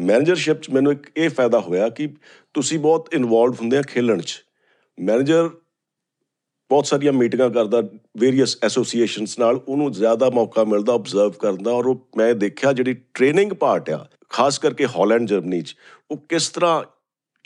[0.00, 2.08] ਮੈਨੇਜਰਸ਼ਿਪ 'ਚ ਮੈਨੂੰ ਇੱਕ ਇਹ ਫਾਇਦਾ ਹੋਇਆ ਕਿ
[2.54, 4.44] ਤੁਸੀਂ ਬਹੁਤ ਇਨਵੋਲਵ ਹੁੰਦੇ ਆ ਖੇਲਣ 'ਚ।
[4.98, 5.48] ਮੈਨੇਜਰ
[6.70, 7.82] ਬਹੁਤ ਸਾਰੀਆਂ ਮੀਟਿੰਗਾਂ ਕਰਦਾ
[8.18, 12.94] ਵੇਰੀਅਸ ਐਸੋਸੀਏਸ਼ਨਸ ਨਾਲ, ਉਹਨੂੰ ਜ਼ਿਆਦਾ ਮੌਕਾ ਮਿਲਦਾ ਆਬਜ਼ਰਵ ਕਰਨ ਦਾ ਔਰ ਉਹ ਮੈਂ ਦੇਖਿਆ ਜਿਹੜੀ
[13.14, 15.76] ਟ੍ਰੇਨਿੰਗ ਪਾਰਟ ਆ, ਖਾਸ ਕਰਕੇ ਹਾਲੈਂਡ, ਜਰਮਨੀ 'ਚ,
[16.10, 16.82] ਉਹ ਕਿਸ ਤਰ੍ਹਾਂ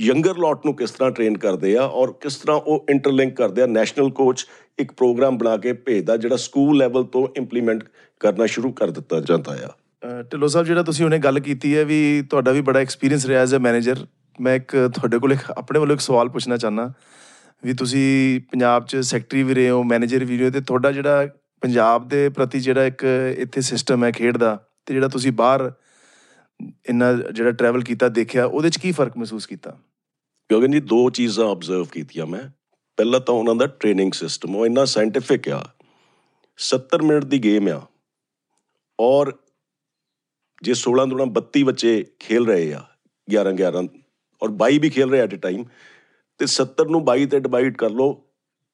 [0.01, 3.67] ਯੰਗਰ ਲੋਟ ਨੂੰ ਕਿਸ ਤਰ੍ਹਾਂ ਟ੍ਰੇਨ ਕਰਦੇ ਆ ਔਰ ਕਿਸ ਤਰ੍ਹਾਂ ਉਹ ਇੰਟਰਲਿੰਕ ਕਰਦੇ ਆ
[3.67, 4.47] ਨੈਸ਼ਨਲ ਕੋਚ
[4.79, 7.85] ਇੱਕ ਪ੍ਰੋਗਰਾਮ ਬਣਾ ਕੇ ਭੇਜਦਾ ਜਿਹੜਾ ਸਕੂਲ ਲੈਵਲ ਤੋਂ ਇੰਪਲੀਮੈਂਟ
[8.21, 11.85] ਕਰਨਾ ਸ਼ੁਰੂ ਕਰ ਦਿੱਤਾ ਜਾਂਦਾ ਆ। ਅ, ਢਿੱਲੋਂ ਸਾਹਿਬ ਜਿਹੜਾ ਤੁਸੀਂ ਉਹਨੇ ਗੱਲ ਕੀਤੀ ਹੈ
[11.85, 14.07] ਵੀ ਤੁਹਾਡਾ ਵੀ ਬੜਾ ਐਕਸਪੀਰੀਅੰਸ ਰਿਹਾ ਐਜ਼ ਅ ਮੈਨੇਜਰ
[14.41, 16.93] ਮੈਂ ਇੱਕ ਤੁਹਾਡੇ ਕੋਲ ਇੱਕ ਆਪਣੇ ਵੱਲੋਂ ਇੱਕ ਸਵਾਲ ਪੁੱਛਣਾ ਚਾਹਨਾ
[17.65, 21.27] ਵੀ ਤੁਸੀਂ ਪੰਜਾਬ 'ਚ ਸੈਕਟਰੀ ਵੀ ਰਹੇ ਹੋ ਮੈਨੇਜਰ ਵੀ ਰਹੇ ਹੋ ਤੇ ਤੁਹਾਡਾ ਜਿਹੜਾ
[21.61, 23.05] ਪੰਜਾਬ ਦੇ ਪ੍ਰਤੀ ਜਿਹੜਾ ਇੱਕ
[23.39, 25.73] ਇੱਥੇ ਸਿਸਟਮ ਹੈ ਖੇਡ ਦਾ ਤੇ ਜਿਹੜਾ ਤੁਸੀਂ ਬਾਹਰ
[26.63, 29.79] ਇੰਨਾ ਜਿਹੜਾ ਟਰੈਵਲ ਕੀਤਾ, ਦੇਖਿਆ, ਉਹਦੇ 'ਚ ਕੀ ਫ਼ਰਕ ਮਹਿਸੂਸ ਕੀਤਾ?
[30.53, 32.51] ਗਗਨ ਜੀ, ਦੋ ਚੀਜ਼ਾਂ ਆਬਜ਼ਰਵ ਕੀਤੀਆਂ ਮੈਂ।
[32.97, 35.67] ਪਹਿਲਾਂ ਤਾਂ ਉਹਨਾਂ ਦਾ ਟ੍ਰੇਨਿੰਗ ਸਿਸਟਮ ਉਹ ਇੰਨਾ ਸਾਇੰਟੀਫਿਕ ਆ।
[36.57, 37.87] 70 ਮਿੰਟ ਦੀ ਗੇਮ ਆ।
[39.01, 39.33] ਔਰ
[40.63, 42.85] ਜੇ 16 ਦੁਣਾ 32 ਬੱਚੇ ਖੇਲ ਰਹੇ ਆ
[43.31, 43.89] 11 11
[44.43, 45.65] ਔਰ 22 ਵੀ ਖੇਲ ਰਹੇ ਐਟ ਅ ਟਾਈਮ
[46.39, 48.25] ਤੇ 70 ਨੂੰ 22 ਤੇ ਡਿਵਾਈਡ ਕਰ ਲਓ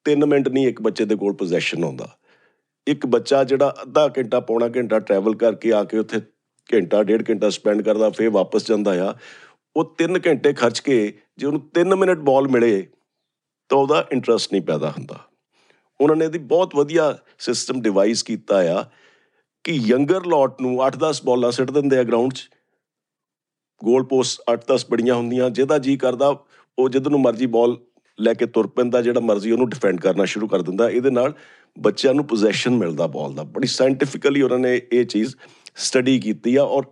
[0.05, 2.19] 3 ਮਿੰਟ ਨਹੀਂ ਇੱਕ ਬੱਚੇ ਦੇ ਕੋਲ ਪੋਜੀਸ਼ਨ ਹੁੰਦਾ।
[2.87, 6.21] ਇੱਕ ਬੱਚਾ ਜਿਹੜਾ ਅੱਧਾ ਘੰਟਾ, ਪੌਣਾ ਘੰਟਾ ਟਰੈਵਲ ਕਰਕੇ ਆ ਕੇ ਉੱਥੇ
[6.73, 9.15] ਘੰਟਾ, ਡੇਢ ਘੰਟਾ ਸਪੈਂਡ ਕਰਦਾ, ਫੇਰ ਵਾਪਸ ਜਾਂਦਾ ਆ।
[9.77, 10.97] ਉਹ 3 ਘੰਟੇ ਖਰਚ ਕੇ
[11.39, 12.87] ਜੇ ਉਹਨੂੰ 3 ਮਿੰਟ ਬਾਲ ਮਿਲੇ,
[13.71, 15.19] ਤਾਂ ਉਹਦਾ ਇੰਟਰਸਟ ਨਹੀਂ ਪੈਦਾ ਹੁੰਦਾ।
[16.01, 18.85] ਉਹਨਾਂ ਨੇ ਇਹਦੀ ਬਹੁਤ ਵਧੀਆ ਸਿਸਟਮ ਡਿਵਾਈਸ ਕੀਤਾ ਆ
[19.65, 22.49] ਕਿ ਯੰਗਰ ਲੋਟ ਨੂੰ 8-10 ਬਾਲਾਂ ਸਿੱਟ ਦਿੰਦੇ ਆ ਗਰਾਊਂਡ 'ਚ।
[23.81, 26.37] ਗੋਲ ਪੋਸਟ 8-10 ਬੜੀਆਂ ਹੁੰਦੀਆਂ, ਜਿਹਦਾ ਜੀ ਕਰਦਾ,
[26.79, 27.77] ਉਹ ਜਦੋਂ ਨੂੰ ਮਰਜ਼ੀ ਬਾਲ
[28.19, 31.33] ਲੈ ਕੇ ਤੁਰ ਪੈਂਦਾ, ਜਿਹੜਾ ਮਰਜ਼ੀ ਉਹਨੂੰ ਡਿਫੈਂਡ ਕਰਨਾ ਸ਼ੁਰੂ ਕਰ ਦਿੰਦਾ। ਇਹਦੇ ਨਾਲ
[31.77, 35.35] ਬੱਚਿਆਂ ਨੂੰ ਪੋਜੀਸ਼ਨ ਮਿਲਦਾ ਬਾਲ ਦਾ। ਬੜੀ ਸਾਇੰਟੀਫਿਕਲੀ ਉਹਨਾਂ ਨੇ ਇਹ ਚੀਜ਼
[35.77, 36.85] ਸਟੱਡੀ ਕੀਤੀ ਆ ਔਰ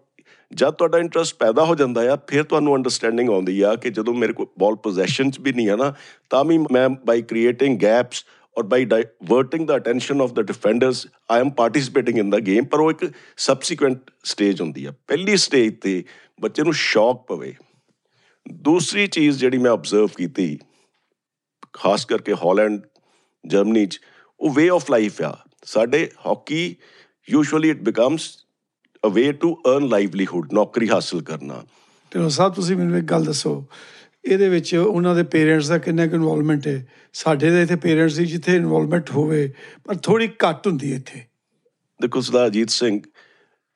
[0.52, 4.32] ਜਦ ਤੁਹਾਡਾ ਇੰਟਰਸਟ ਪੈਦਾ ਹੋ ਜਾਂਦਾ ਆ, ਫਿਰ ਤੁਹਾਨੂੰ ਅੰਡਰਸਟੈਂਡਿੰਗ ਆਉਂਦੀ ਆ ਕਿ ਜਦੋਂ ਮੇਰੇ
[4.32, 5.94] ਕੋਲ ਬਾਲ ਪੋਜੀਸ਼ਨ 'ਚ ਵੀ ਨਹੀਂ ਆ ਨਾ,
[6.30, 8.24] ਤਾਂ ਵੀ ਮੈਂ by creating gaps
[8.56, 12.80] or by diverting the attention of the defenders I am participating in the game ਪਰ
[12.80, 16.02] ਉਹ ਇੱਕ ਸਬਸੀਕੁਐਂਟ ਸਟੇਜ ਹੁੰਦੀ ਆ। ਪਹਿਲੀ ਸਟੇਜ ਤੇ
[16.40, 17.54] ਬੱਚੇ ਨੂੰ ਸ਼ੌਕ ਪਵੇ।
[18.46, 20.58] ਦੂਸਰੀ ਚੀਜ਼ ਜਿਹੜੀ ਮੈਂ ਆਬਜ਼ਰਵ ਕੀਤੀ,
[21.72, 22.80] ਖਾਸ ਕਰਕੇ ਹਾਲੈਂਡ,
[23.44, 24.00] ਜਰਮਨੀ ਚ,
[24.40, 26.76] ਉਹ ਵੇ ਆਫ ਲਾਈਫ ਆ। ਸਾਡੇ hockey
[27.28, 28.28] usually it becomes
[29.06, 31.64] a way to earn livelihood ਨੌਕਰੀ ਹਾਸਲ ਕਰਨਾ।
[32.12, 33.64] ਢਿੱਲੋਂ ਸਾਹਿਬ ਤੁਸੀਂ ਮੈਨੂੰ ਇੱਕ ਗੱਲ ਦੱਸੋ
[34.24, 36.86] ਇਹਦੇ ਵਿੱਚ ਉਹਨਾਂ ਦੇ ਪੇਰੈਂਟਸ ਦਾ ਕਿੰਨਾ ਕੁ ਇਨਵੋਲਵਮੈਂਟ ਹੈ?
[37.12, 39.52] ਸਾਡੇ ਦੇ ਇੱਥੇ ਪੇਰੈਂਟਸ ਦੀ ਜਿੱਥੇ ਇਨਵੋਲਵਮੈਂਟ ਹੋਵੇ
[39.84, 41.20] ਪਰ ਥੋੜੀ ਘੱਟ ਹੁੰਦੀ ਇੱਥੇ।
[42.02, 43.00] ਦੇਖੋ ਸਰਦਾਰ ਅਜੀਤ ਸਿੰਘ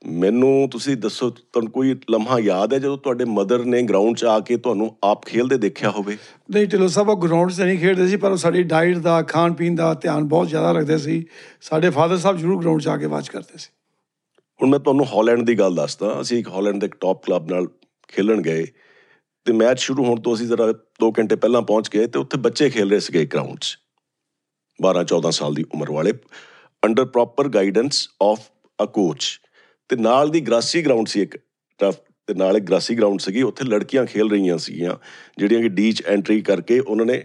[0.07, 4.41] ਮੈਨੂੰ ਤੁਸੀਂ ਦੱਸੋ ਤੁਹਾਨੂੰ ਕੋਈ ਲਮਹਾ ਯਾਦ ਹੈ ਜਦੋਂ ਤੁਹਾਡੇ ਮਦਰ ਨੇ ਗਰਾਊਂਡ 'ਚ ਆ
[4.41, 6.17] ਕੇ ਤੁਹਾਨੂੰ ਆਪ ਖੇਲਦੇ ਦੇਖਿਆ ਹੋਵੇ?
[6.51, 9.53] ਨਹੀਂ ਢਿੱਲੋਂ ਸਾਹਿਬ ਉਹ ਗਰਾਊਂਡ 'ਚ ਨਹੀਂ ਖੇਡਦੇ ਸੀ ਪਰ ਉਹ ਸਾਡੀ ਡਾਈਟ ਦਾ ਖਾਣ
[9.53, 11.27] ਪੀਣ ਦਾ ਧਿਆਨ ਬਹੁਤ ਜ਼ਿਆਦਾ ਰੱਖਦੇ ਸੀ।
[11.61, 13.71] ਸਾਡੇ ਫਾਦਰ ਸਾਹਿਬ ਜ਼ਰੂਰ ਗਰਾਊਂਡ 'ਚ ਆ ਕੇ ਵਾਚ ਕਰਦੇ ਸੀ।
[14.63, 17.67] ਹੁਣ ਮੈਂ ਤੁਹਾਨੂੰ ਹਾਲੈਂਡ ਦੀ ਗੱਲ ਦੱਸਦਾ, ਅਸੀਂ ਇੱਕ ਹਾਲੈਂਡ ਦੇ ਇੱਕ ਟਾਪ ਕਲੱਬ ਨਾਲ
[18.09, 18.67] ਖੇਲਣ ਗਏ
[19.45, 20.67] ਤੇ ਮੈਚ ਸ਼ੁਰੂ ਹੋਣ ਤੋਂ ਅਸੀਂ ਜ਼ਰਾ
[21.05, 23.79] 2 ਘੰਟੇ ਪਹਿਲਾਂ ਪਹੁੰਚ ਗਏ ਤੇ ਉੱਥੇ ਬੱਚੇ ਖੇਲ ਰਹੇ ਸੀਗੇ ਗਰਾਊਂਡ 'ਚ
[24.79, 26.13] 12 14 ਸਾਲ ਦੀ ਉਮਰ ਵਾਲੇ
[26.85, 28.39] under proper guidance of
[28.83, 29.41] a coach
[29.89, 31.37] ਤੇ ਨਾਲ ਦੀ ਗ੍ਰਾਸੀ ਗਰਾਊਂਡ ਸੀ ਇੱਕ
[31.81, 31.95] ਟਫ
[32.27, 34.97] ਤੇ ਨਾਲ ਇੱਕ ਗ੍ਰਾਸੀ ਗਰਾਊਂਡ ਸੀਗੀ, ਉੱਥੇ ਲੜਕੀਆਂ ਖੇਲ ਰਹੀਆਂ ਸੀਗੀਆਂ,
[35.39, 37.25] ਜਿਹੜੀਆਂ ਕਿ ਡੀ 'ਚ ਐਂਟਰੀ ਕਰਕੇ ਉਹਨਾਂ ਨੇ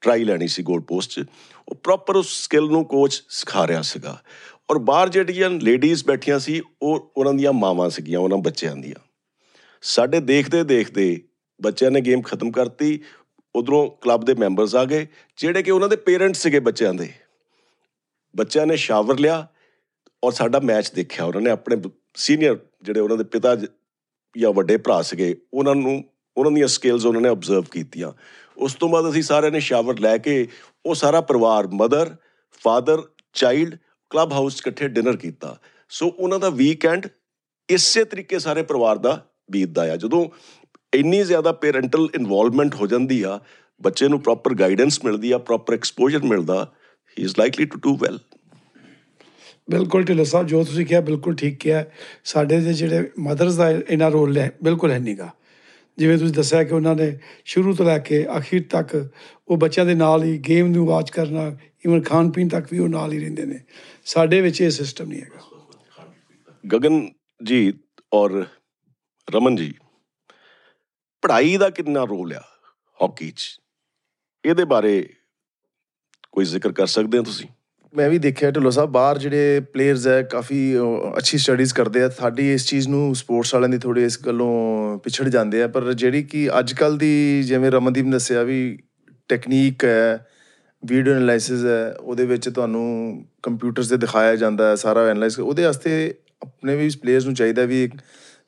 [0.00, 1.24] ਟਰਾਈ ਲੈਣੀ ਸੀ ਗੋਲ ਪੋਸਟ 'ਚ,
[1.68, 4.22] ਉਹ ਪ੍ਰੋਪਰ ਉਸ ਸਕਿੱਲ ਨੂੰ ਕੋਚ ਸਿਖਾ ਰਿਹਾ ਸੀਗਾ।
[4.70, 8.94] ਔਰ ਬਾਹਰ ਜਿਹੜੀਆਂ ਲੇਡੀਜ਼ ਬੈਠੀਆਂ ਸੀ, ਉਹ ਉਹਨਾਂ ਦੀਆਂ ਮਾਵਾਂ ਸੀਗੀਆਂ, ਉਹਨਾਂ ਬੱਚਿਆਂ ਦੀਆਂ।
[9.82, 11.22] ਸਾਡੇ ਦੇਖਦੇ ਦੇਖਦੇ
[11.62, 13.00] ਬੱਚਿਆਂ ਨੇ ਗੇਮ ਖਤਮ ਕਰਤੀ,
[13.56, 15.06] ਉਧਰੋਂ ਕਲੱਬ ਦੇ ਮੈਂਬਰਸ ਆ ਗਏ,
[15.36, 17.12] ਜਿਹੜੇ ਕਿ ਉਹਨਾਂ ਦੇ ਪੇਰੈਂਟਸ ਸੀਗੇ ਬੱਚਿਆਂ ਦੇ।
[18.36, 19.48] ਬੱਚਿਆਂ ਨੇ ਸ਼ਾਵਰ ਲਿਆ
[20.24, 21.76] ਔਰ ਸਾਡਾ ਮੈਚ ਦੇਖਿਆ। ਉਹਨਾਂ ਨੇ ਆਪਣੇ
[22.14, 23.66] ਸੀਨੀਅਰ ਜਿਹੜੇ ਉਹਨਾਂ ਦੇ ਪਿਤਾ ਜ-
[24.38, 26.04] ਜਾਂ ਵੱਡੇ ਭਰਾ ਸੀਗੇ, ਉਹਨਾਂ ਨੂੰ,
[26.36, 28.12] ਉਹਨਾਂ ਦੀਆਂ ਸਕਿੱਲਸ ਉਹਨਾਂ ਨੇ ਆਬਜ਼ਰਵ ਕੀਤੀਆਂ।
[28.56, 30.48] ਉਸ ਤੋਂ ਬਾਅਦ ਅਸੀਂ ਸਾਰਿਆਂ ਨੇ ਸ਼ਾਵਰ ਲੈ ਕੇ,
[30.86, 32.16] ਉਹ ਸਾਰਾ ਪਰਿਵਾਰ mother
[32.64, 33.78] father child
[34.10, 35.56] club house 'ਚ ਇਕੱਠੇ ਡਿਨਰ ਕੀਤਾ।
[35.90, 37.06] ਸੋ ਉਹਨਾਂ ਦਾ ਵੀਕਐਂਡ
[37.68, 40.28] ਇਸੇ ਤਰੀਕੇ ਸਾਰੇ ਪਰਿਵਾਰ ਦਾ ਬੀਤਦਾ ਆ। ਜਦੋਂ
[40.92, 43.38] ਇੰਨੀ ਜ਼ਿਆਦਾ ਪੇਰੈਂਟਲ ਇਨਵੋਲਵਮੈਂਟ ਹੋ ਜਾਂਦੀ ਆ,
[43.80, 46.64] ਬੱਚੇ ਨੂੰ ਪ੍ਰੋਪਰ ਗਾਈਡੈਂਸ ਮਿਲਦੀ ਆ ਪ੍ਰੋਪਰ ਐਕਸਪੋਜ਼ਰ ਮਿਲਦਾ
[47.16, 48.18] ਹੀ is likely to do well
[49.70, 51.84] ਬਿਲਕੁਲ ਢਿੱਲੋਂ ਸਾਹਿਬ, ਜੋ ਤੁਸੀਂ ਕਿਹਾ ਬਿਲਕੁਲ ਠੀਕ ਕਿਹਾ।
[52.24, 55.28] ਸਾਡੇ ਦੇ ਜਿਹੜੇ ਮਦਰਸ ਦਾ ਇਹਨਾਂ ਰੋਲ ਹੈ, ਬਿਲਕੁਲ ਹੈ ਨਹੀਂਗਾ।
[55.98, 58.94] ਜਿਵੇਂ ਤੁਸੀਂ ਦੱਸਿਆ ਕਿ ਉਹਨਾਂ ਨੇ ਸ਼ੁਰੂ ਤੋਂ ਲੈ ਕੇ ਅਖੀਰ ਤੱਕ
[59.48, 61.50] ਉਹ ਬੱਚਿਆਂ ਦੇ ਨਾਲ ਹੀ ਗੇਮ ਨੂੰ ਵਾਚ ਕਰਨਾ
[61.84, 63.58] ਇਵਨ ਖਾਣ ਪੀਣ ਤੱਕ ਵੀ ਉਹ ਨਾਲ ਹੀ ਰਹਿੰਦੇ ਨੇ।
[64.08, 66.06] ਸਾਡੇ ਵਿੱਚ ਇਹ ਸਿਸਟਮ ਨਹੀਂ ਹੈਗਾ।
[66.64, 67.08] ਗਗਨ
[67.42, 67.72] ਜੀ
[68.12, 68.44] ਔਰ
[69.28, 69.72] ਰਮਨ ਜੀ
[71.22, 72.42] ਪੜ੍ਹਾਈ ਦਾ ਕਿੰਨਾ ਰੋਲ ਆ
[73.00, 73.42] ਹਾਕੀ 'ਚ?
[74.44, 75.08] ਇਹਦੇ ਬਾਰੇ
[76.32, 77.46] ਕੋਈ ਜ਼ਿਕਰ ਕਰ ਸਕਦੇ ਹੋ ਤੁਸੀਂ?
[77.94, 80.60] ਮੈਂ ਵੀ ਦੇਖਿਆ ਢਿੱਲੋਂ ਸਾਹਿਬ ਬਾਹਰ ਜਿਹੜੇ ਪਲੇਅਰਸ ਹੈ ਕਾਫੀ
[81.18, 85.28] ਅੱਛੀ ਸਟੱਡੀਜ਼ ਕਰਦੇ ਆ। ਸਾਡੀ ਇਸ ਚੀਜ਼ ਨੂੰ ਸਪੋਰਟਸ ਵਾਲਿਆਂ ਦੀ ਥੋੜੀ ਇਸ ਗੱਲੋਂ ਪਿਛੜ
[85.28, 88.78] ਜਾਂਦੇ ਆ। ਪਰ ਜਿਹੜੀ ਕਿ ਅੱਜ ਕੱਲ ਦੀ ਜਿਵੇਂ ਰਮਨਦੀਪ ਨੇ ਦੱਸਿਆ ਵੀ
[89.28, 90.26] ਟੈਕਨੀਕ ਹੈ
[90.82, 96.14] ਵੀਡੀਓ ਐਨਾਲਿਸਿਸ ਹੈ ਉਹਦੇ ਵਿੱਚ ਤੁਹਾਨੂੰ ਕੰਪਿਊਟਰਸ ਤੇ ਦਿਖਾਇਆ ਜਾਂਦਾ ਹੈ ਸਾਰਾ ਐਨਾਲਾਈਜ਼ ਉਹਦੇ ਵਾਸਤੇ
[96.42, 97.94] ਆਪਣੇ ਵੀ ਪਲੇਅਰਸ ਨੂੰ ਚਾਹੀਦਾ ਵੀ ਇੱਕ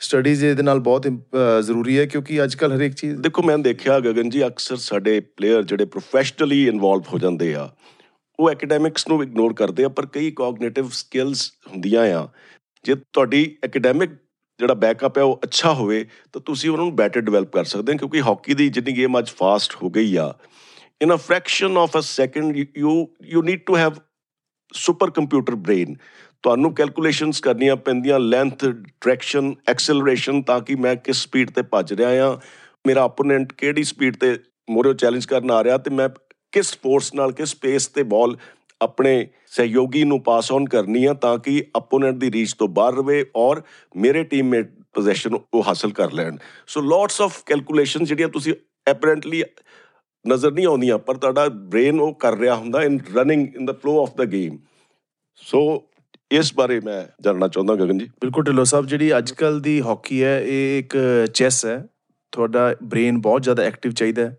[0.01, 3.99] ਸਟੱਡੀਜ਼ ਇਹਦੇ ਨਾਲ ਬਹੁਤ ਅਹ, ਜ਼ਰੂਰੀ ਹੈ ਕਿਉਂਕਿ ਅੱਜ ਕੱਲ ਹਰੇਕ ਚੀਜ਼ ਦੇਖੋ ਮੈਂ ਦੇਖਿਆ
[4.01, 7.69] ਗਗਨ ਜੀ ਅਕਸਰ ਸਾਡੇ ਪਲੇਅਰ ਜਿਹੜੇ ਪ੍ਰੋਫੈਸ਼ਨਲੀ ਇਨਵੋਲਵ ਹੋ ਜਾਂਦੇ ਆ
[8.39, 12.27] ਉਹ ਐਕੈਡੈਮਿਕਸ ਨੂੰ ਇਗਨੋਰ ਕਰਦੇ ਆ ਪਰ ਕਈ ਕੋਗਨੀਟਿਵ ਸਕਿੱਲਸ ਹੁੰਦੀਆਂ ਆ।
[12.85, 14.11] ਜੇ ਤੁਹਾਡੀ ਐਕੈਡੈਮਿਕ
[14.61, 17.99] ਜਿਹੜਾ ਬੈਕਅਪ ਹੈ ਉਹ ਅੱਛਾ ਹੋਵੇ ਤਾਂ ਤੁਸੀਂ ਉਹਨਾਂ ਨੂੰ ਬੈਟਰ ਡਿਵੈਲਪ ਕਰ ਸਕਦੇ ਹੋ
[17.99, 20.33] ਕਿਉਂਕਿ ਹਾਕੀ ਦੀ ਜਿੰਨੀ ਗੇਮ ਅੱਜ ਫਾਸਟ ਹੋ ਗਈ ਆ
[21.01, 22.91] in a fraction of a second you
[23.25, 23.95] you need to have
[24.75, 25.95] super computer brain
[26.45, 32.27] ਤੁਹਾਨੂੰ ਕੈਲਕੂਲੇਸ਼ਨਸ ਕਰਨੀਆਂ ਪੈਂਦੀਆਂ ਲੈਂਥ ਡਾਇਰੈਕਸ਼ਨ ਐਕਸਲਰੇਸ਼ਨ ਤਾਂ ਕਿ ਮੈਂ ਕਿਸ ਸਪੀਡ ਤੇ ਭੱਜ ਰਿਹਾ
[32.27, 32.39] ਆ
[32.87, 34.37] ਮੇਰਾ ਆਪੋਨੈਂਟ ਕਿਹੜੀ ਸਪੀਡ ਤੇ
[34.71, 36.09] ਮੋਰੇ ਚੈਲੰਜ ਕਰਨ ਆ ਰਿਹਾ ਤੇ ਮੈਂ
[36.53, 38.37] ਕਿਸ ਫੋਰਸ ਨਾਲ, ਕਿਸ ਪੇਸ ਤੇ ਬਾਲ
[38.81, 43.25] ਆਪਣੇ ਸਹਿਯੋਗੀ ਨੂੰ ਪਾਸ ਔਨ ਕਰਨੀ ਆ ਤਾਂ ਕਿ ਆਪੋਨੈਂਟ ਦੀ ਰੀਚ ਤੋਂ ਬਾਹਰ ਰਵੇ
[43.37, 43.63] ਔਰ
[43.95, 48.55] ਮੇਰੇ ਟੀਮਮੇਟ ਪੋਜੀਸ਼ਨ ਉਹ ਹਾਸਲ ਕਰ ਲੈਣ। ਸੋ ਲੋਟਸ ਆਫ ਕੈਲਕੂਲੇਸ਼ਨ ਜਿਹੜੀਆਂ ਤੁਸੀਂ
[48.87, 49.43] ਐਪਰੈਂਟਲੀ
[50.25, 54.01] ਨਜ਼ਰ ਨਹੀਂ ਆਉਂਦੀਆਂ, ਪਰ ਤੁਹਾਡਾ ਬ੍ਰੇਨ ਉਹ ਕਰ ਰਿਹਾ ਹੁੰਦਾ in running in the flow
[54.03, 54.59] of the game
[55.43, 55.61] so
[56.31, 60.23] ਇਸ ਬਾਰੇ ਮੈਂ ਜਾਣਨਾ ਚਾਹੁੰਦਾ ਗਗਨ ਜੀ। ਬਿਲਕੁਲ ਢਿੱਲੋਂ ਸਾਹਿਬ, ਜਿਹੜੀ ਅੱਜ ਕੱਲ ਦੀ ਹਾਕੀ
[60.23, 60.97] ਹੈ, ਇਹ ਇੱਕ
[61.35, 61.85] ਚੈਸ ਹੈ।
[62.33, 64.37] ਤੁਹਾਡਾ ਬ੍ਰੇਨ ਬਹੁਤ ਜ਼ਿਆਦਾ ਐਕਟਿਵ ਚਾਹੀਦਾ ਹੈ।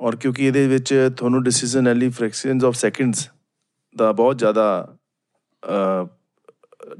[0.00, 3.28] ਔਰ ਕਿਉਂਕਿ ਇਹਦੇ ਵਿੱਚ ਤੁਹਾਨੂੰ ਡਿਸੀਜਨ ਐਲੀ ਫ੍ਰੈਕਸ਼ਨਸ ਆਫ ਸੈਕਿੰਡਸ
[3.96, 4.96] ਦਾ ਬਹੁਤ ਜ਼ਿਆਦਾ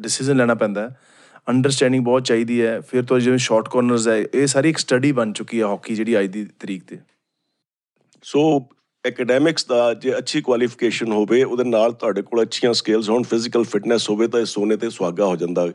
[0.00, 0.96] ਡਿਸੀਜਨ ਲੈਣਾ ਪੈਂਦਾ ਹੈ।
[1.48, 5.32] ਅੰਡਰਸਟੈਂਡਿੰਗ ਬਹੁਤ ਚਾਹੀਦੀ ਹੈ। ਫਿਰ ਤੋਂ ਜਿਵੇਂ ਸ਼ਾਰਟ ਕਾਰਨਰਸ ਹੈ, ਇਹ ਸਾਰੀ ਇੱਕ ਸਟੱਡੀ ਬਣ
[5.32, 6.98] ਚੁੱਕੀ ਹੈ ਹਾਕੀ ਜਿਹੜੀ ਅੱਜ ਦੀ ਤਰੀਕ ਤੇ।
[8.24, 8.68] ਸੋ
[9.04, 14.08] ਐਕੈਡੈਮਿਕਸ ਦਾ ਜੇ ਅੱਛੀ ਕੁਆਲੀਫਿਕੇਸ਼ਨ ਹੋਵੇ, ਉਹਦੇ ਨਾਲ ਤੁਹਾਡੇ ਕੋਲ ਅੱਛੀਆਂ ਸਕਿੱਲਸ ਹੋਣ ਫਿਜ਼ੀਕਲ ਫਿਟਨੈਸ
[14.10, 15.66] ਹੋਵੇ, ਤਾਂ ਇਹ ਸੋਨੇ ਤੇ ਸੁਹਾਗਾ ਹੋ ਜਾਂਦਾ।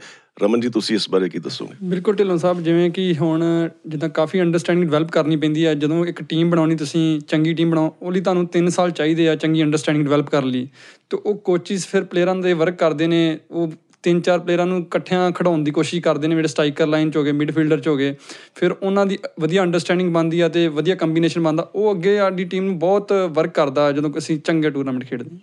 [0.43, 1.73] ਰਮਨ ਜੀ, ਤੁਸੀਂ ਇਸ ਬਾਰੇ ਕੀ ਦੱਸੋਗੇ?
[1.83, 3.43] ਬਿਲਕੁਲ ਢਿੱਲੋਂ ਸਾਹਿਬ, ਜਿਵੇਂ ਕਿ ਹੁਣ
[3.87, 7.93] ਜਿੱਦਾਂ ਕਾਫੀ ਅੰਡਰਸਟੈਂਡਿੰਗ ਡਿਵੈਲਪ ਕਰਨੀ ਪੈਂਦੀ ਹੈ ਜਦੋਂ ਇੱਕ ਟੀਮ ਬਣਾਉਣੀ, ਤੁਸੀਂ ਚੰਗੀ ਟੀਮ ਬਣਾਓ,
[8.01, 10.67] ਉਹ ਲਈ ਤੁਹਾਨੂੰ 3 ਸਾਲ ਚਾਹੀਦੇ ਆ ਚੰਗੀ ਅੰਡਰਸਟੈਂਡਿੰਗ ਡਿਵੈਲਪ ਕਰਨ ਲਈ।
[11.09, 13.71] ਤੇ ਉਹ ਕੋਚਿਸ ਫਿਰ ਪਲੇਅਰਾਂ ਦੇ ਵਰਕ ਕਰਦੇ ਨੇ, ਉਹ
[14.03, 17.31] ਤਿੰਨ ਚਾਰ ਪਲੇਅਰਾਂ ਨੂੰ ਇਕੱਠਿਆਂ ਖੜਾਉਣ ਦੀ ਕੋਸ਼ਿਸ਼ ਕਰਦੇ ਨੇ, ਜਿਹੜੇ ਸਟ੍ਰਾਈਕਰ ਲਾਈਨ 'ਚ ਹੋਗੇ
[17.31, 18.15] ਮਿਡਫੀਲਡਰ 'ਚ ਹੋਗੇ
[18.55, 22.63] ਫਿਰ ਉਹਨਾਂ ਦੀ ਵਧੀਆ ਅੰਡਰਸਟੈਂਡਿੰਗ ਬਣਦੀ ਆ ਤੇ ਵਧੀਆ ਕੰਬੀਨੇਸ਼ਨ ਬਣਦਾ। ਉਹ ਅੱਗੇ ਸਾਡੀ ਟੀਮ
[22.63, 25.39] ਨੂੰ ਬਹੁਤ ਵਰਕ ਕਰਦਾ ਜਦੋਂ ਅਸੀਂ ਚੰਗੇ ਟੂਰਨਾਮੈਂਟ ਖੇਡਦੇ ਹਾਂ।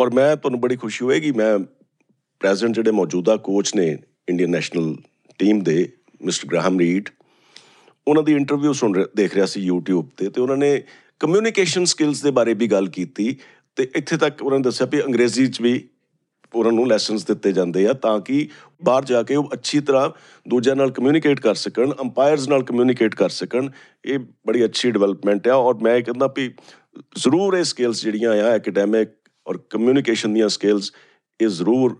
[0.00, 1.58] ਔਰ ਮੈਂ ਤੁਹਾਨੂੰ ਬੜੀ ਖੁਸ਼ੀ ਹੋਏਗੀ, ਮੈਂ
[2.40, 3.96] ਪ੍ਰੈਜ਼ੈਂਟ ਜਿਹੜੇ ਮੌਜੂਦਾ ਕੋਚ ਨੇ
[4.28, 4.96] ਇੰਡੀਅਨ ਨੈਸ਼ਨਲ
[5.38, 5.88] ਟੀਮ ਦੇ
[6.22, 7.08] ਮਿਸਟਰ ਗ੍ਰਾਹਮ ਰੀਡ
[8.06, 10.82] ਉਹਨਾਂ ਦੀ ਇੰਟਰਵਿਊ ਸੁਣ ਰਿਹਾ- ਦੇਖ ਰਿਹਾ ਸੀ YouTube ਤੇ ਤੇ ਉਹਨਾਂ ਨੇ
[11.20, 13.36] ਕਮਿਊਨੀਕੇਸ਼ਨ ਸਕਿੱਲਸ ਦੇ ਬਾਰੇ ਵੀ ਗੱਲ ਕੀਤੀ
[13.76, 15.88] ਤੇ ਇੱਥੇ ਤੱਕ ਉਹਨਾਂ ਨੇ ਦੱਸਿਆ ਵੀ ਅੰਗਰੇਜ਼ੀ 'ਚ ਵੀ
[16.54, 18.48] ਉਹਨਾਂ ਨੂੰ ਲੈਸਨਸ ਦਿੱਤੇ ਜਾਂਦੇ ਆ ਤਾਂ ਕਿ
[18.84, 20.10] ਬਾਹਰ ਜਾ ਕੇ ਉਹ ਅੱਛੀ ਤਰ੍ਹਾਂ
[20.48, 23.68] ਦੂਜਿਆਂ ਨਾਲ ਕਮਿਊਨੀਕੇਟ ਕਰ ਸਕਣ ਅੰਪਾਇਰਸ ਨਾਲ ਕਮਿਊਨੀਕੇਟ ਕਰ ਸਕਣ।
[24.04, 26.48] ਇਹ ਬੜੀ ਅੱਛੀ ਡਿਵੈਲਪਮੈਂਟ ਆ ਔਰ ਮੈਂ ਕਹਿੰਦਾ ਵੀ
[27.16, 29.08] ਜ਼ਰੂਰ ਇਹ ਸਕਿੱਲਸ ਜਿਹੜੀਆਂ ਆ ਐਕੈਡੈਮਿਕ
[29.46, 30.92] ਔਰ ਕਮਿਊਨੀਕੇਸ਼ਨ ਦੀਆਂ ਸਕਿੱਲਸ
[31.40, 31.96] ਇਹ ਜ਼ਰੂਰ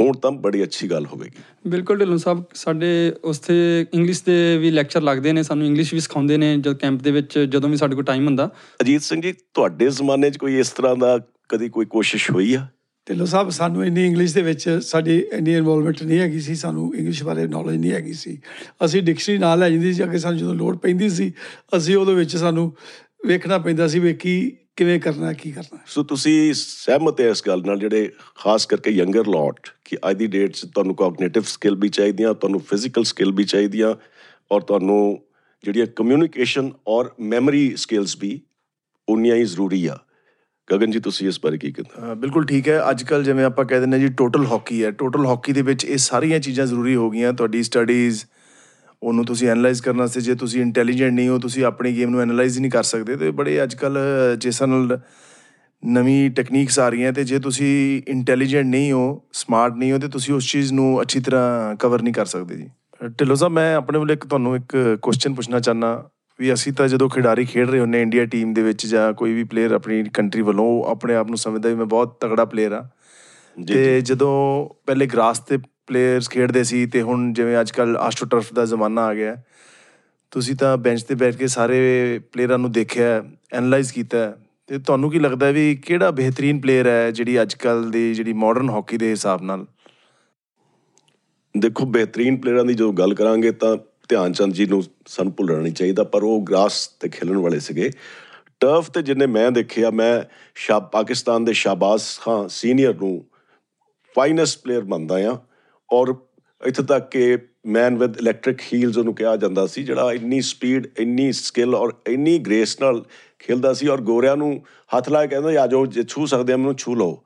[0.00, 3.54] ਹੋਣ ਤਾਂ ਬੜੀ ਅੱਛੀ ਗੱਲ ਹੋਵੇਗੀ। ਬਿਲਕੁਲ ਢਿੱਲੋਂ ਸਾਹਿਬ ਸਾਡੇ ਉਸਤੇ
[3.94, 7.38] ਇੰਗਲਿਸ਼ ਦੇ ਵੀ ਲੈਕਚਰ ਲੱਗਦੇ ਨੇ ਸਾਨੂੰ ਇੰਗਲਿਸ਼ ਵੀ ਸਿਖਾਉਂਦੇ ਨੇ ਜਦ ਕੈਂਪ ਦੇ ਵਿੱਚ
[7.38, 8.50] ਜਦੋਂ ਵੀ ਸਾਡੇ ਕੋਲ ਟਾਈਮ ਹੁੰਦਾ।
[8.82, 12.66] ਅਜੀਤ ਸਿੰਘ ਜੀ ਤੁਹਾਡੇ ਜ਼ਮਾਨੇ 'ਚ ਕੋਈ ਇਸ ਤਰ੍ਹਾਂ ਦਾ ਕਦੀ ਕੋਈ ਕੋਸ਼ਿਸ਼ ਹੋਈ ਆ?
[13.06, 17.22] ਢਿੱਲੋਂ ਸਾਹਿਬ, ਸਾਨੂੰ ਇੰਨੀ ਇੰਗਲਿਸ਼ ਦੇ ਵਿੱਚ ਸਾਡੀ ਇੰਨੀ ਇਨਵੋਲਵਮੈਂਟ ਨਹੀਂ ਹੈਗੀ ਸੀ, ਸਾਨੂੰ ਇੰਗਲਿਸ਼
[17.24, 18.38] ਬਾਰੇ ਨੌਲੇਜ ਨਹੀਂ ਹੈਗੀ ਸੀ।
[18.84, 21.32] ਅਸੀਂ ਡਿਕਸ਼ਨਰੀ ਨਾਲ ਲੈ ਜਾਂਦੀ ਸੀ ਅੱਗੇ ਸਾਨੂੰ ਜਦੋਂ ਲੋੜ ਪੈਂਦੀ ਸੀ,
[21.76, 22.72] ਅਸੀਂ ਉਹਦੇ ਵਿੱਚ ਸਾਨੂੰ
[23.26, 27.62] ਵੇਖਣਾ ਪੈਂਦਾ ਸੀ ਵੀ ਕੀ, ਕਿਵੇਂ ਕਰਨਾ, ਕੀ ਕਰਨਾ। ਸੋ ਤੁਸੀਂ ਸਹਿਮਤ ਹੈ ਇਸ ਗੱਲ
[27.66, 31.88] ਨਾਲ, ਜਿਹੜੇ ਖਾਸ ਕਰਕੇ ਯੰਗਰ ਲੋਟ ਕਿ ਅੱਜ ਦੀ ਡੇਟ 'ਚ ਤੁਹਾਨੂੰ ਕੋਗਨੀਟਿਵ ਸਕਿੱਲ ਵੀ
[31.88, 33.94] ਚਾਹੀਦੀਆਂ, ਤੁਹਾਨੂੰ ਫਿਜ਼ੀਕਲ ਸਕਿੱਲ ਵੀ ਚਾਹੀਦੀਆਂ,
[34.50, 35.18] ਔਰ ਤੁਹਾਨੂੰ
[35.64, 38.40] ਜਿਹੜੀਆਂ ਕਮਿਊਨੀਕੇਸ਼ਨ ਔਰ ਮੈਮਰੀ ਸਕਿੱਲਸ ਵੀ,
[39.08, 39.98] ਉਨੀਆਂ ਹੀ ਜ਼ਰੂਰੀ ਆ।
[40.68, 43.64] ਗਗਨ ਜੀ ਤੁਸੀਂ ਇਸ ਬਾਰੇ ਕੀ ਕਹਿੰਦੇ ਅ, ਬਿਲਕੁਲ ਠੀਕ ਹੈ। ਅੱਜ ਕੱਲ ਜਿਵੇਂ ਆਪਾਂ
[43.64, 46.94] ਕਹਿ ਦਿੰਦੇ ਹਾਂ ਜੀ ਟੋਟਲ ਹਾਕੀ ਹੈ। ਟੋਟਲ ਹਾਕੀ ਦੇ ਵਿੱਚ ਇਹ ਸਾਰੀਆਂ ਚੀਜ਼ਾਂ ਜ਼ਰੂਰੀ
[46.96, 48.24] ਹੋ ਗਈਆਂ। ਤੁਹਾਡੀ ਸਟੱਡੀਜ਼
[49.02, 52.56] ਉਹਨੂੰ ਤੁਸੀਂ ਐਨਾਲਾਈਜ਼ ਕਰਨ ਵਾਸਤੇ ਜੇ ਤੁਸੀਂ ਇੰਟੈਲੀਜੈਂਟ ਨਹੀਂ ਹੋ ਤੁਸੀਂ ਆਪਣੀ ਗੇਮ ਨੂੰ ਐਨਾਲਾਈਜ਼
[52.56, 53.98] ਹੀ ਨਹੀਂ ਕਰ ਸਕਦੇ। ਤੇ ਬੜੇ ਅੱਜ ਕੱਲ
[54.38, 54.98] ਜਿਸ ਨਾਲ
[55.82, 60.34] ਨਵੀਂ ਟੈਕਨੀਕਸ ਆ ਰਹੀਆਂ ਤੇ ਜੇ ਤੁਸੀਂ ਇੰਟੈਲੀਜੈਂਟ ਨਹੀਂ ਹੋ ਸਮਾਰਟ ਨਹੀਂ ਹੋ ਤੇ ਤੁਸੀਂ
[60.34, 62.68] ਉਸ ਚੀਜ਼ ਨੂੰ ਅੱਛੀ ਤਰ੍ਹਾਂ ਕਵਰ ਨਹੀਂ ਕਰ ਸਕਦੇ ਜੀ।
[63.00, 66.02] ਅ, ਢਿੱਲੋਂ ਸਾਹਿਬ ਮੈਂ ਆਪਣੇ ਵੱਲੋਂ ਇੱਕ ਤੁਹਾਨੂੰ ਇੱਕ ਕੁਐਸਚਨ ਪੁੱਛਣਾ ਚਾਹਨਾ
[66.42, 69.44] ਵੀ ਅਸੀਂ ਤਾਂ ਜਦੋਂ ਖਿਡਾਰੀ ਖੇਡ ਰਹੇ ਹੁੰਨੇ ਇੰਡੀਆ ਟੀਮ ਦੇ ਵਿੱਚ ਜਾਂ ਕੋਈ ਵੀ
[69.44, 72.88] ਪਲੇਅਰ ਆਪਣੀ ਕੰਟਰੀ ਵੱਲੋਂ ਆਪਣੇ ਆਪ ਨੂੰ ਸਮਝਦਾ ਵੀ ਮੈਂ ਬਹੁਤ ਤਗੜਾ ਪਲੇਅਰ ਆ
[73.56, 74.32] ਤੇ ਜਦੋਂ
[74.86, 79.14] ਪਹਿਲੇ ਗ੍ਰਾਸ ਤੇ ਪਲੇਅਰਸ ਖੇਡਦੇ ਸੀ ਤੇ ਹੁਣ ਜਿਵੇਂ ਅੱਜ ਕੱਲ ਆਸਟ੍ਰੋਟਰਫ ਦਾ ਜ਼ਮਾਨਾ ਆ
[79.14, 79.36] ਗਿਆ
[80.32, 81.78] ਤੁਸੀਂ ਤਾਂ ਬੈਂਚ ਤੇ ਬੈਠ ਕੇ ਸਾਰੇ
[82.32, 84.26] ਪਲੇਅਰਾਂ ਨੂੰ ਦੇਖਿਆ ਐਨਾਲਾਈਜ਼ ਕੀਤਾ
[84.68, 88.70] ਤੇ ਤੁਹਾਨੂੰ ਕੀ ਲੱਗਦਾ ਵੀ ਕਿਹੜਾ ਬਿਹਤਰੀਨ ਪਲੇਅਰ ਹੈ ਜਿਹੜੀ ਅੱਜ ਕੱਲ ਦੀ ਜਿਹੜੀ ਮਾਡਰਨ
[88.70, 89.66] ਹਾਕੀ ਦੇ ਹਿਸਾਬ ਨਾਲ?
[91.54, 93.76] ਦੇਖੋ ਬਿਹਤਰੀਨ ਪਲੇਅਰਾਂ ਦੀ ਜਦੋਂ ਗੱਲ ਕਰਾਂਗੇ ਤਾਂ
[94.08, 97.90] ਧਿਆਨ ਚੰਦ ਜੀ ਨੂੰ ਸਾਨੂੰ ਭੁੱਲਣਾ ਨਹੀਂ ਚਾਹੀਦਾ, ਪਰ ਉਹ ਗ੍ਰਾਸ ਤੇ ਖੇਲਣ ਵਾਲੇ ਸੀਗੇ।
[98.60, 100.22] ਟਰਫ ਤੇ ਜਿੰਨੇ ਮੈਂ ਦੇਖਿਆ, ਮੈਂ
[100.56, 103.24] ਸ਼ਾ, ਪਾਕਿਸਤਾਨ ਦੇ ਸ਼ਾਬਾਜ਼ ਖਾਨ ਸੀਨੀਅਰ ਨੂੰ
[104.14, 105.38] ਫਾਈਨੈਸਟ ਪਲੇਅਰ ਮੰਨਦਾ ਆ
[105.90, 106.14] ਔਰ
[106.60, 111.30] ਇੱਥੇ ਤੱਕ ਕਿ ਮੈਨ ਵਿਦ ਇਲੈਕਟ੍ਰਿਕ ਹੀਲਸ ਉਹਨੂੰ ਕਿਹਾ ਜਾਂਦਾ ਸੀ, ਜਿਹੜਾ ਇੰਨੀ ਸਪੀਡ ਇੰਨੀ
[111.32, 113.02] ਸਕਿੱਲ ਔਰ ਇੰਨੀ ਗ੍ਰੇਸ ਨਾਲ
[113.38, 114.62] ਖੇਲਦਾ ਸੀ ਔਰ ਗੋਰਿਆਂ ਨੂੰ
[114.96, 117.22] ਹੱਥ ਲਾ ਕੇ ਕਹਿੰਦਾ, ਆ ਜਾਓ, ਜੇ ਛੂ ਸਕਦੇ ਆ, ਮੈਨੂੰ ਛੂ ਲਓ।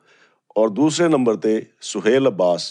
[0.56, 2.68] ਔਰ ਦੂਸਰੇ ਨੰਬਰ ਤੇ ਸੁਹੇਲ ਅਬਾਸ,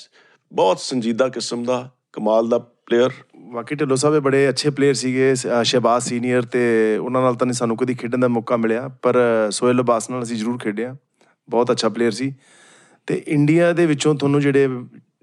[0.52, 3.12] ਬਹੁਤ ਸੰਜੀਦਾ ਕਿਸਮ ਦਾ, ਕਮਾਲ ਦਾ ਪਲੇਅਰ
[3.52, 7.78] ਵਾਕਈ ਢਿੱਲੋਂ ਸਾਹਿਬ ਬੜੇ ਅੱਛੇ ਪਲੇਅਰ ਸੀਗੇ ਸ਼ਹਿਬਾਜ਼ ਸੀਨੀਅਰ ਤੇ ਉਹਨਾਂ ਨਾਲ ਤਾਂ ਨਹੀਂ ਸਾਨੂੰ
[7.78, 9.18] ਕਦੀ ਖੇਡਣ ਦਾ ਮੌਕਾ ਮਿਲਿਆ ਪਰ
[9.52, 10.96] ਸੋਹੇਲ ਅਬਾਸ ਨਾਲ ਅਸੀਂ ਜ਼ਰੂਰ ਖੇਡਿਆ।
[11.50, 12.34] ਬਹੁਤ ਅੱਛਾ ਪਲੇਅਰ ਸੀ।
[13.08, 14.68] ਤੇ ਇੰਡੀਆ ਦੇ ਵਿੱਚੋਂ ਤੁਹਾਨੂੰ ਜਿਹੜੇ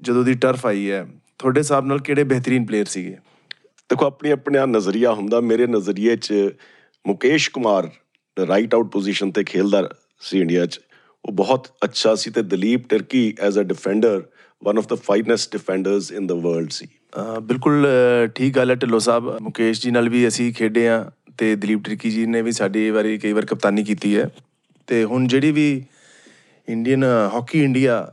[0.03, 1.07] ਜਦੋਂ ਦੀ ਟਰਫ ਆਈ ਹੈ
[1.39, 3.17] ਤੁਹਾਡੇ ਹਿਸਾਬ ਨਾਲ ਕਿਹੜੇ ਬਿਹਤਰੀਨ ਪਲੇਅਰ ਸੀਗੇ?
[3.91, 6.33] ਦੇਖੋ ਆਪਣੀ ਆਪਣਾ ਨਜ਼ਰੀਆ ਹੁੰਦਾ ਮੇਰੇ ਨਜ਼ਰੀਏ 'ਚ
[7.07, 7.91] Mukesh Kumar
[8.37, 9.89] right out position ਤੇ ਖੇਲਦਾ
[10.21, 10.81] ਸੀ ਇੰਡੀਆ 'ਚ।
[11.25, 14.23] ਉਹ ਬਹੁਤ ਅੱਛਾ ਸੀ ਤੇ Dilip Tirkey as a defender
[14.65, 16.87] one of the finest defenders in the world ਸੀ।
[17.43, 21.55] ਬਿਲਕੁਲ ਅਹ ਠੀਕ ਗੱਲ ਹੈ ਢਿੱਲੋਂ ਸਾਹਿਬ। ਮੁਕੇਸ਼ ਜੀ ਨਾਲ ਵੀ ਅਸੀਂ ਖੇਡੇ ਆ ਤੇ
[21.57, 24.29] ਦਲੀਪ ਟਿਰਕੀ ਜੀ ਨੇ ਵੀ ਸਾਡੀ ਵਾਰੀ ਕਈ ਵਾਰ ਕਪਤਾਨੀ ਕੀਤੀ ਹੈ।
[24.87, 25.85] ਤੇ ਹੁਣ ਜਿਹੜੀ ਵੀ
[26.69, 28.13] ਇੰਡੀਅਨ ਹਾਕੀ ਇੰਡੀਆ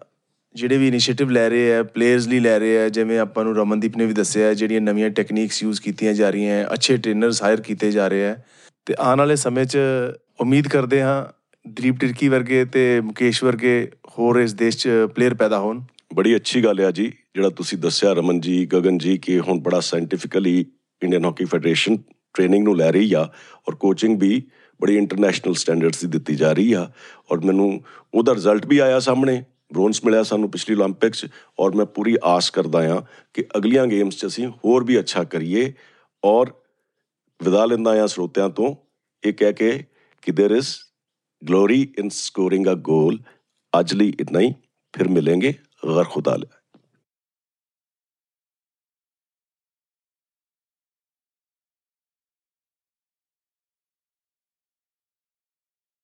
[0.56, 3.98] ਜਿਹੜੇ ਵੀ ਇਨੀਸ਼ੀਏਟਿਵ ਲੈ ਰਹੇ ਆ ਪਲੇਅਰਸ ਲਈ ਲੈ ਰਹੇ ਆ ਜਿਵੇਂ ਆਪਾਂ ਨੂੰ ਰਮਨਦੀਪ
[3.98, 7.62] ਨੇ ਵੀ ਦੱਸਿਆ ਹੈ, ਜਿਹੜੀਆਂ ਨਵੀਆਂ ਟੈਕਨੀਕਸ ਯੂਜ਼ ਕੀਤੀਆਂ ਜਾ ਰਹੀਆਂ ਹੈ ਅੱਛੇ ਟ੍ਰੇਨਰਸ ਹਾਇਰ
[7.62, 8.36] ਕੀਤੇ ਜਾ ਰਹੇ ਆ
[8.86, 9.78] ਤੇ ਆਉਣ ਵਾਲੇ ਸਮੇਂ 'ਚ
[10.42, 11.26] ਉਮੀਦ ਕਰਦੇ ਹਾਂ
[11.68, 16.64] ਦਲੀਪ ਟਿਰਕੀ ਵਰਗੇ ਤੇ ਮੁਕੇਸ਼ ਵਰਗੇ ਹੋਰ ਇਸ ਦੇਸ਼ 'ਚ ਪਲੇਅਰ ਪੈਦਾ ਹੋਣ। ਬੜੀ ਅੱਛੀ
[16.64, 20.60] ਗੱਲ ਆ ਜੀ, ਜਿਹੜਾ ਤੁਸੀਂ ਦੱਸਿਆ ਰਮਨ ਜੀ ਗਗਨ ਜੀ ਕਿ ਹੁਣ ਬੜਾ scientifically
[21.02, 21.98] Indian hockey federation
[22.34, 23.22] training ਨੂੰ ਲੈ ਰਹੀ ਆ
[23.70, 24.42] ਔਰ ਕੋਚਿੰਗ ਵੀ
[24.80, 26.90] ਬੜੀ ਇੰਟਰਨੈਸ਼ਨਲ ਸਟੈਂਡਰਡਸ ਦੀ ਦਿੱਤੀ ਜਾ ਰਹੀ ਆ
[27.32, 27.70] ਔਰ ਮੈਨੂੰ
[28.14, 29.44] ਉਹਦਾ ਰਿਜ਼ਲਟ ਵੀ ਆਇਆ ਸਾਹਮਣੇ
[29.74, 31.26] ਬ੍ਰੌਂਜ਼ ਮਿਲਿਆ ਸਾਨੂੰ ਪਿਛਲੀ 올림픽ਸ
[31.60, 33.02] ਔਰ ਮੈਂ ਪੂਰੀ ਆਸ ਕਰਦਾ ਆ
[33.34, 35.72] ਕਿ ਅਗਲੀਆਂ ਗੇਮਸ 'ਚ ਅਸੀਂ ਹੋਰ ਵੀ ਅੱਛਾ ਕਰੀਏ
[36.24, 36.52] ਔਰ
[37.40, 38.76] ਵਿਦਾ ਲੈਂਦਾ ਆ ਸਰੋਤਿਆਂ ਤੋਂ
[39.24, 39.72] ਇਹ ਕਹਿ ਕੇ
[40.24, 40.74] ਕਿ there is
[41.42, 43.20] glory in scoring a goal
[43.74, 44.54] ਅੱਜ ਲਈ ਇਤਨਾ ਹੀ,
[44.94, 45.54] ਫਿਰ ਮਿਲਾਂਗੇ।
[45.86, 46.48] غير خضالع